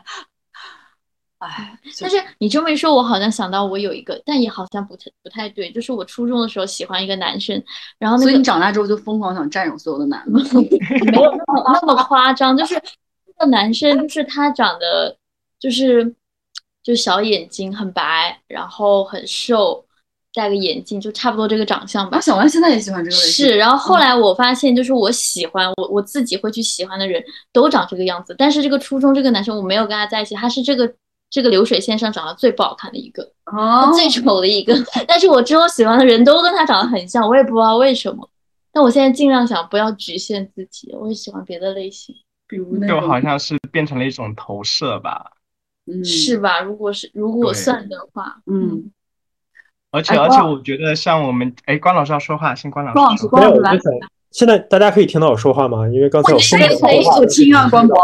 [1.49, 7.61] 哎，但是你这么一说，我好像想到我有一个，但也好像不太不太对，就是我初中的时候喜欢一个男生，
[7.99, 10.39] 然后那个所以你长大之后就疯狂想占有所有的男的。
[11.11, 12.75] 没有那么那么夸张，就是
[13.39, 15.17] 那个男生，就是他长得
[15.59, 16.15] 就是
[16.83, 19.85] 就小眼睛很白，然后很瘦，
[20.35, 22.21] 戴个眼镜，就差不多这个长相吧啊，。
[22.21, 23.47] 小万现在也喜欢这个类型。
[23.47, 27.23] 是，然后后来我发现，就是我喜欢我我自己会去喜欢的人
[27.53, 30.93] 都长这个样子，但是这个初中这个男生我没有跟他在一起，他是这个
[31.33, 34.75] 这个流水线上长得最不好看的一个，哦， 最丑的一个，
[35.09, 38.29] 但是我之后喜欢的人都跟他长得很像，我也不知道为什么。
[38.71, 42.15] 但我现在尽量想不要局限自己，我也喜欢别的类型，
[42.47, 45.33] 比如那就好像是变成了一种投射吧。
[45.87, 46.61] 嗯是吧？
[46.61, 48.91] 如果是如果算的话，嗯，
[49.91, 53.79] 而且而且我觉得像我们哎，关老师要说话，先关老师关老师关老师来
[54.31, 55.89] 现在大家可以听到我说话吗？
[55.89, 57.97] 因为刚才我疯可以可以狂说话我，听啊，关博。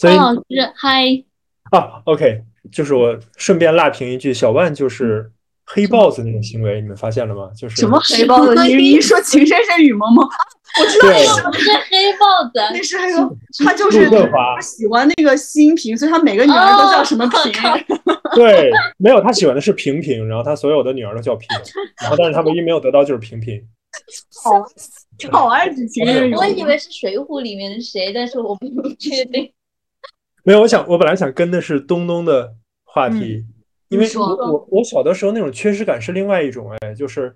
[0.00, 0.40] 关老师
[0.76, 1.24] 嗨，
[1.70, 2.42] 啊，OK，
[2.72, 5.30] 就是我顺便辣评一句，小万就是
[5.66, 7.50] 黑豹子那种行为，你们发现了吗？
[7.56, 8.54] 就是什么黑豹子？
[8.64, 10.26] 你你说情深深雨蒙蒙，
[10.80, 13.30] 我知道对那个是黑豹子，那是黑豹，
[13.64, 17.52] 他就是陆振华喜欢那个新平，所以他每个女儿都叫什么平。
[18.34, 21.48] 对，没有他喜欢的是平平，然后他所有的女儿都叫平，
[22.00, 23.60] 然后但是他唯一没有得到就是平平。
[24.42, 24.64] 好
[25.32, 26.48] 好爱举情深深雨蒙蒙。
[26.48, 28.66] 我以为是水浒里面的谁，但是我不
[28.98, 29.52] 确定。
[30.44, 33.44] 没有，我想我本来想跟的是东东的话题，
[33.88, 37.34] 因为我我我小的时候那种缺失感是另外一种，哎，就是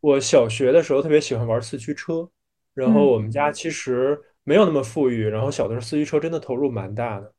[0.00, 2.28] 我小学的时候特别喜欢玩四驱车，
[2.74, 7.32] 然后我们家其实没有那么富裕，然后小的时候四驱车真的投入蛮大的，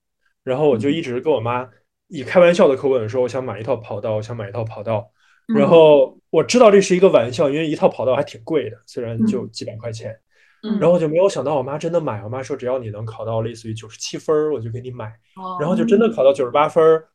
[0.43, 1.68] 然后我就一直跟我妈
[2.08, 5.12] 以开玩笑的口吻说，我想买一套跑道，我想买一套跑道，
[5.56, 10.16] 然后我知道这是一个玩笑，因为一套跑道还挺贵的，虽然就几百块钱。
[10.64, 15.07] 嗯然后我就没有想到我妈真的买，我妈说只要你能考到类似于九十七分，我就给你买。
[15.36, 17.07] 哦然后就真的考到九十八分儿，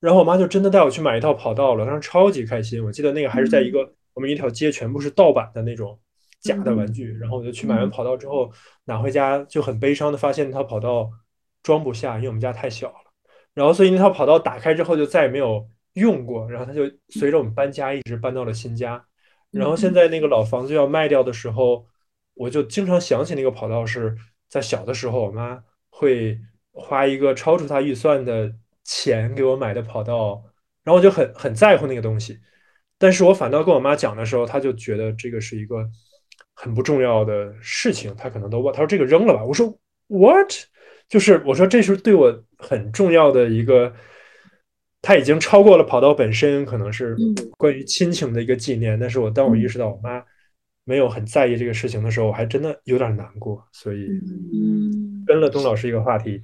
[0.00, 2.84] 然后我妈就真的带我去买一套跑道了，当时超级开心。
[2.84, 5.98] 我记得那个还是在一个我们一条街全部是盗版的那种
[6.40, 8.50] 假的玩具，然后我就去买完跑道之后
[8.84, 11.10] 拿回家，就很悲伤的发现那套跑道
[11.62, 12.94] 装不下，因为我们家太小了。
[13.54, 19.04] 然后所以那套跑道打开之后就再也没有用过，然后它就随着我们搬家一直搬到了新家。
[19.50, 21.86] 然后现在那个老房子要卖掉的时候，
[22.38, 24.16] 我就经常想起那个跑道是
[24.48, 26.38] 在小的时候，我妈会
[26.72, 28.52] 花一个超出她预算的
[28.84, 30.42] 钱给我买的跑道，
[30.84, 32.38] 然后我就很很在乎那个东西。
[32.96, 35.84] 但是我反倒跟我妈讲的时候，她就觉得这个是一个
[36.54, 38.72] 很不重要的事情，她可能都忘。
[38.72, 39.44] 她说这个扔了吧。
[39.44, 40.52] 我说 what？
[41.08, 43.92] 就是我说这是对我很重要的一个，
[45.00, 48.98] 它已经超过了跑道本身，可能是嗯关于亲情的一个纪念。
[48.98, 50.22] 但是我当我意识到我妈
[50.88, 53.62] 没有很在意这个事情的时候，我还真的有点难过。
[53.70, 56.40] 所以嗯，跟了东老师一个话题，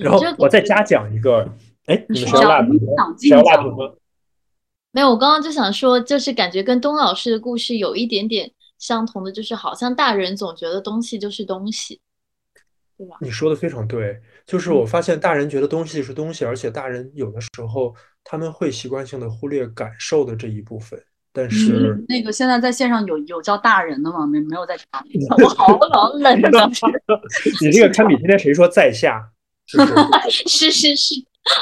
[0.00, 1.52] 然后我再加讲一个。
[1.86, 2.92] 哎，你们谁要讲辣评吗？
[2.96, 3.94] 讲谁要进讲辣评吗？
[4.90, 12.00] 没有，我刚刚就想说，就是感觉跟东老师的故事有一点点相同的，就是好像大人总觉得东西就是东西，
[12.98, 13.16] 对吧？
[13.20, 21.00] 你说的非常对，就是嗯我发现大人觉得东西是东西，而且大人有的时候他们会习惯性的忽略感受的这一部分，
[21.36, 24.26] 但是嗯，那个现在在线上有有叫大人的吗？
[24.26, 24.86] 没没有在场。
[25.44, 26.70] 我好好冷啊！
[27.60, 29.22] 你这个堪比今天谁说在下，
[29.66, 29.92] 就是
[30.30, 31.14] 是 是是，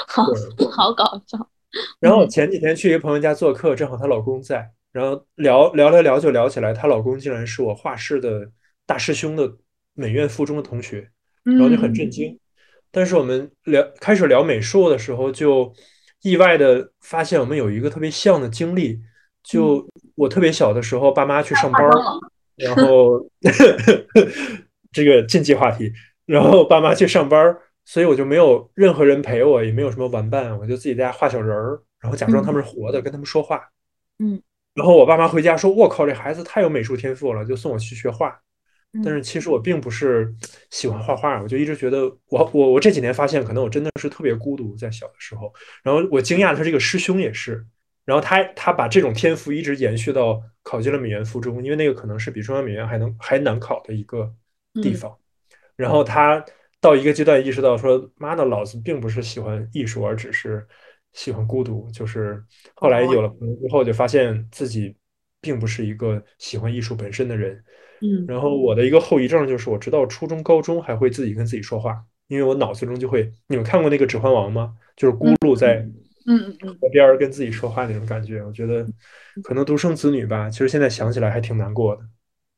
[0.06, 0.24] 好。
[0.70, 1.50] 好搞笑。
[1.98, 8.48] 然后前几天去一个朋友家做客，正好她老公在，然后聊聊聊聊就聊起来，她老公竟然是我画室的
[8.86, 9.52] 大师兄的
[9.94, 11.08] 美院附中的同学，
[11.42, 12.38] 然后就很震惊。
[12.92, 15.74] 但是我们聊开始聊美术的时候，就
[16.22, 19.00] 意外的发现我们有一个特别像的经历。
[19.44, 19.86] 就
[20.16, 21.92] 我特别小的时候，爸妈去上班儿，
[22.56, 23.24] 然后
[24.90, 25.92] 这个禁忌话题，
[26.26, 33.62] 然后爸妈去上班儿，所以我就没有任何人陪我，也没有什么玩伴，我就自己在家画小人儿，然后假装他们是活的，跟他们说话。
[34.18, 34.40] 嗯，
[34.74, 38.28] 然后我爸妈回家说：“我靠，这孩子太有美术天赋了，就送我去学画。”
[38.96, 40.32] 嗯但是其实我并不是
[40.70, 45.52] 喜欢画画，我就一直觉得我我我这几年发现，可能我真的是特别孤独，在小的时候。
[45.82, 47.66] 然后我惊讶的是，这个师兄也是，
[48.04, 54.32] 然后他他把这种天赋一直延续到考进了美院附中，因为那个可能是比中央美院还能还难考的一个
[54.82, 55.16] 地方。
[55.76, 56.44] 然后他
[56.80, 60.66] 到一个阶段意识到说：“妈的，老子并不是喜欢艺术，而只是
[61.12, 62.44] 喜欢孤独，就是
[62.74, 64.94] 后来有了朋友之后，就发现自己
[65.40, 67.64] 并不是一个喜欢艺术本身的人。
[68.00, 74.76] 嗯然后我的一个后遗症就是，我直到初中、高中还会自己跟自己说话，因为我脑子中就会，你们看过那个《指环王》吗？
[74.94, 75.94] 就是咕噜在嗯
[76.26, 78.42] 嗯嗯嗯，河边儿跟自己说话那种感觉。
[78.42, 78.86] 我觉得
[79.42, 82.02] 可能独生子女吧，其实现在想起来还挺难过的。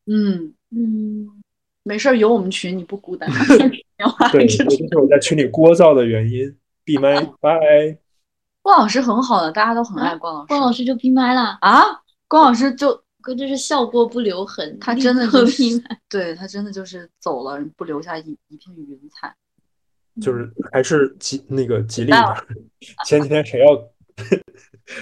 [0.06, 1.42] 嗯，嗯，
[1.82, 3.28] 没事儿，有我们群你不孤单。
[4.32, 6.56] 对，这这就是我在群里聒噪的原因。
[6.84, 7.98] 闭麦，拜。
[8.62, 10.46] 关老师很好的，大家都很爱关老师。
[10.48, 11.82] 关老师就闭麦了，啊，
[12.28, 16.00] 关老师就哥就是笑过不留痕，他真的就是闭麦。
[16.08, 19.34] 对他真的就是走了，不留下一一片云彩。
[20.20, 22.46] 就是还是吉那个吉利大的。
[23.04, 23.66] 前几天谁要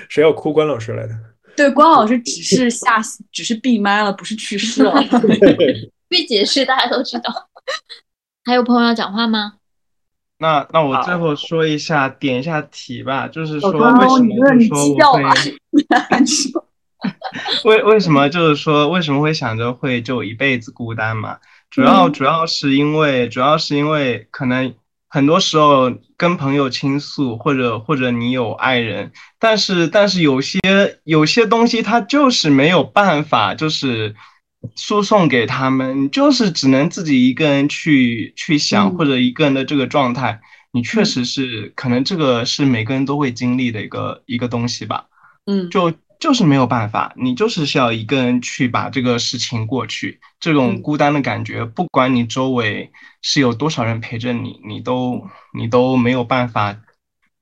[0.09, 1.15] 谁要哭关老师来的？
[1.57, 3.01] 对，关老师只是下
[3.31, 4.93] 只是闭麦了，不是去世了。
[6.09, 7.49] 被解释大家都知道。
[8.45, 9.55] 还有朋友要讲话吗？
[10.39, 14.77] 那那我最后说一下，点一下题吧，就是说高为什么就是说
[15.13, 15.23] 会
[17.79, 21.39] 为为什么就是说为什么会想着会就一辈子孤单嘛？
[21.71, 24.75] 主要主要是因为主要是因为可能
[25.15, 30.59] 很多时候跟朋友倾诉，或者或者你有爱人，但是但是有些
[31.05, 34.17] 有些东西它就是没有办法就是
[34.75, 38.97] 输送给他们，你就是只能自己一个人去去想，嗯。
[38.97, 40.41] 或者一个人的这个状态，
[40.73, 45.05] 你确实是可能这个是每个人都会经历的一个一个东西吧。
[45.47, 45.93] 嗯，就
[46.25, 50.19] 就是没有办法，你就是需要一个人去把这个事情过去。
[50.41, 56.75] 这种嗯孤单的感觉，不管你周围是有多少人陪着你，你都你都没有办法，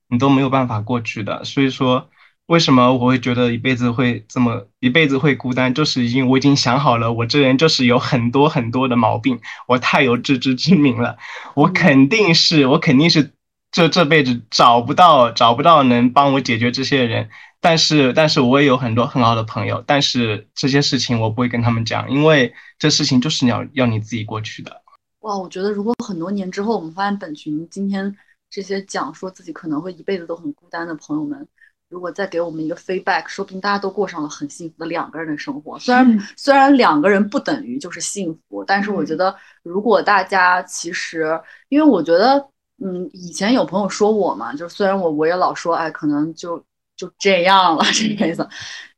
[0.09, 1.45] 你都没有办法过去的。
[1.45, 2.11] 所以说，
[2.47, 11.16] 为什么我会觉得一辈子会这么一辈子会孤单，就是因为我已经想好了，我这人就是有很多很多的毛病，我太有自知之明了，
[11.55, 13.33] 我肯定是我肯定是
[13.70, 17.30] 这这辈子找不到找不到能帮我解决这些人。
[17.62, 24.82] 但是，但是我也有很多很好的朋友，但是这些事情我不会跟他们讲，因为这事情就是你要要你自己过去的。
[25.20, 28.14] 哇，我觉得如果很多年之后，我们发现本群今天
[28.50, 31.46] 这些讲说自己可能会一辈子都很孤单的朋友们，
[31.88, 35.78] 如果再给我们一个 feedback，说不定大家都过上了很幸福的两个人的生活。
[35.78, 39.32] 虽然、嗯虽然两个人不等于就是幸福，但是我觉得
[39.62, 42.44] 如果大家其实，因为我觉得，
[42.82, 46.60] 嗯，以前有朋友说我嘛，就是虽然我我也老说，哎，可能就
[47.03, 48.48] 就这样了这个意思，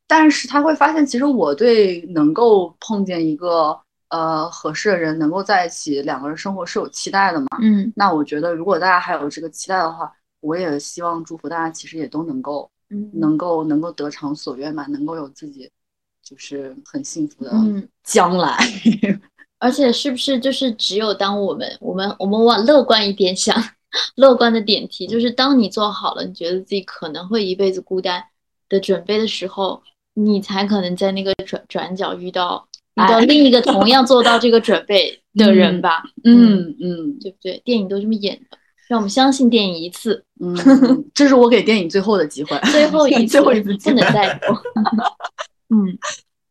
[0.06, 3.74] 但是他会发现，其实我对能够碰见一个
[4.10, 7.46] 呃合适的人，能够在一起，两个人生活是有期待的嘛。
[7.62, 15.70] 嗯那我觉得，如果大家还有这个期待的话，我也希望祝福大家，其实也都能够嗯能够能够得偿所愿嘛，能够有自己
[16.22, 18.58] 就是很幸福的嗯，将来。
[19.58, 23.56] 而且是不是就是只有当我们我们我们往乐观一点想，
[24.16, 28.22] 乐观的点题就是当你做好了，你觉得自己可能会一辈子孤单
[28.68, 29.82] 的准备的时候，
[30.14, 36.02] 你才可能在那个转转角遇到遇到哎另一个 同样做到这个准备的人吧？
[36.24, 37.60] 嗯嗯对不对？
[37.64, 40.54] 电影都这么演的，让我们相信电影一次，嗯，
[41.14, 44.56] 这是我给电影最后的机会，最后一次，最后一次不能再多。
[45.70, 45.98] 嗯，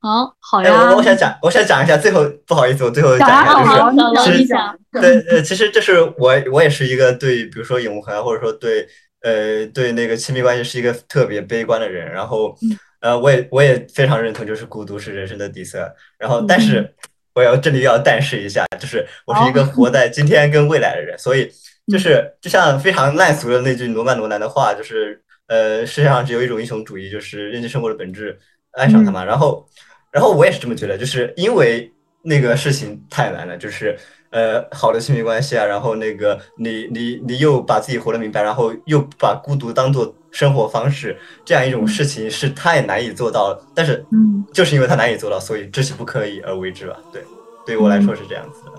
[0.04, 0.90] 好，哎，好呀。
[0.92, 8.86] 我我想讲，我想讲一下，最后不好意思，我最后讲讲一下，呀，就是好，是你讲，对，呃，其实这是我我也是一个对，比如说永恒啊，或者说对
[9.22, 12.54] 呃对那个亲密关系是一个特别悲观的人，然后
[13.00, 16.94] 呃我也我也非常认同，就是孤独是人生的底色，然后但是
[17.34, 21.50] 我要这里要但是一下，就是我是一个活在今天跟未来的人，所以
[21.90, 28.38] 就是就像非常烂俗的那句罗曼罗兰的话，就是呃世界上只有一种英雄主义，就是认清生活的本质，
[28.74, 29.66] 爱上他嘛，然后
[30.14, 31.92] 然后我也是这么觉得，就是因为
[32.22, 33.98] 那个事情太难了，就是
[34.30, 43.68] 呃好的亲密关系啊，然后那个你你你又把自己活得明白，然后又把孤独当做生活方式，这样一种事情是太难以做到了。
[43.74, 46.96] 但是嗯，就是因为它难以做到，所以知其不可以而为之吧。
[47.12, 47.22] 对，
[47.66, 48.72] 对于我来说是这样子的。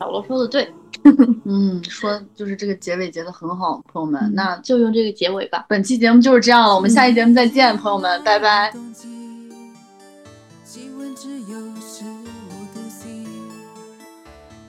[0.00, 0.68] 小罗说的对，
[1.44, 4.30] 嗯，说就是这个结尾结的很好，朋友们。
[4.34, 5.64] 那就用这个结尾吧。
[5.68, 8.72] 本期节目就是这样了，我们下期节目再见，朋友们，拜拜。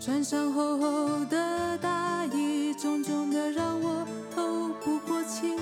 [0.05, 5.55] 穿上厚厚的大衣，重重的让我透不过气。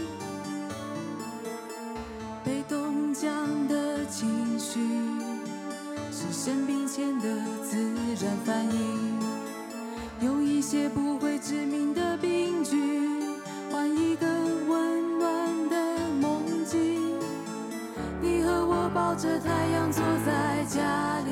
[2.43, 3.31] 被冻僵
[3.69, 4.81] 的情绪，
[6.11, 7.23] 是生病前的
[7.63, 9.17] 自然反应。
[10.19, 12.75] 用一些不会致命的病句，
[13.71, 14.27] 换一个
[14.67, 17.17] 温暖的梦境。
[18.21, 21.31] 你和我抱着太阳坐在家里，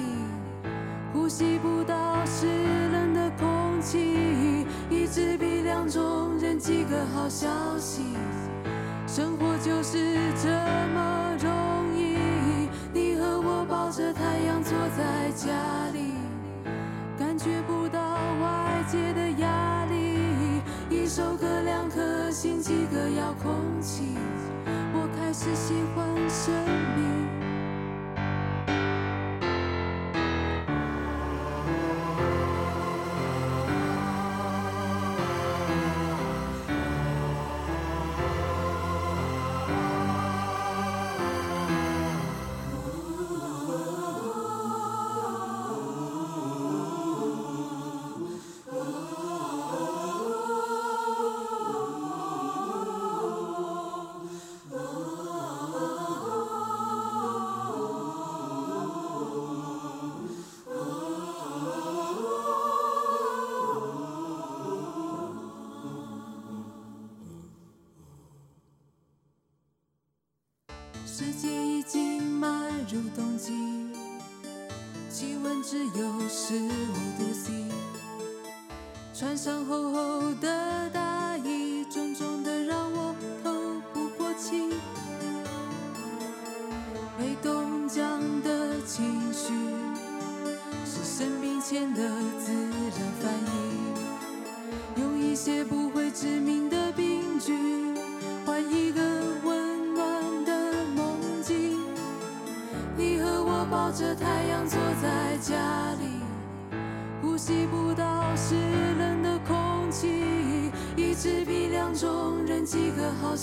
[1.13, 2.47] 呼吸不到湿
[2.91, 7.47] 冷的空气，一支笔两种人几个好消
[7.77, 8.15] 息，
[9.07, 10.49] 生活就是这
[10.93, 12.17] 么容易。
[12.93, 15.51] 你和我抱着太阳坐在家
[15.93, 16.13] 里，
[17.19, 17.99] 感觉不到
[18.41, 20.17] 外界的压力。
[20.89, 23.51] 一首歌，两颗心，几个遥控
[23.81, 24.15] 器，
[24.93, 26.53] 我开始喜欢生
[26.95, 27.40] 命。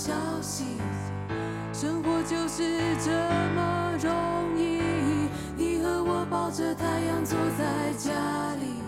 [0.09, 0.65] 消息。
[1.71, 3.11] 生活就是这
[3.55, 4.81] 么容易，
[5.55, 8.11] 你和我抱着太阳坐在家
[8.59, 8.81] 里。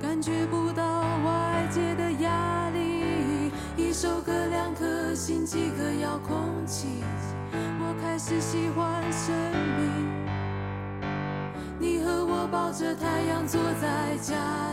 [0.00, 6.86] 感觉不到外界的压力，一首歌，两颗心，几个遥控器，
[7.80, 9.90] 我开始喜欢生命。
[11.80, 14.69] 你和我抱着太阳坐在家里，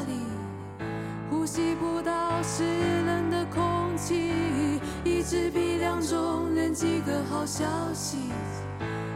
[7.37, 8.17] 好消息。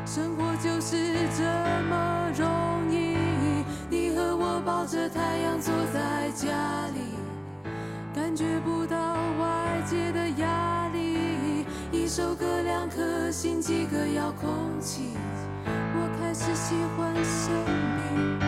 [0.05, 0.95] 生活就是
[1.35, 1.43] 这
[1.89, 2.47] 么容
[2.91, 3.17] 易，
[3.89, 7.15] 你和我抱着太阳坐在家里，
[8.13, 11.65] 感觉不到外界的压力。
[11.91, 15.17] 一首歌，两颗心，几个遥控器，
[15.65, 17.51] 我开始喜欢生
[17.97, 18.40] 命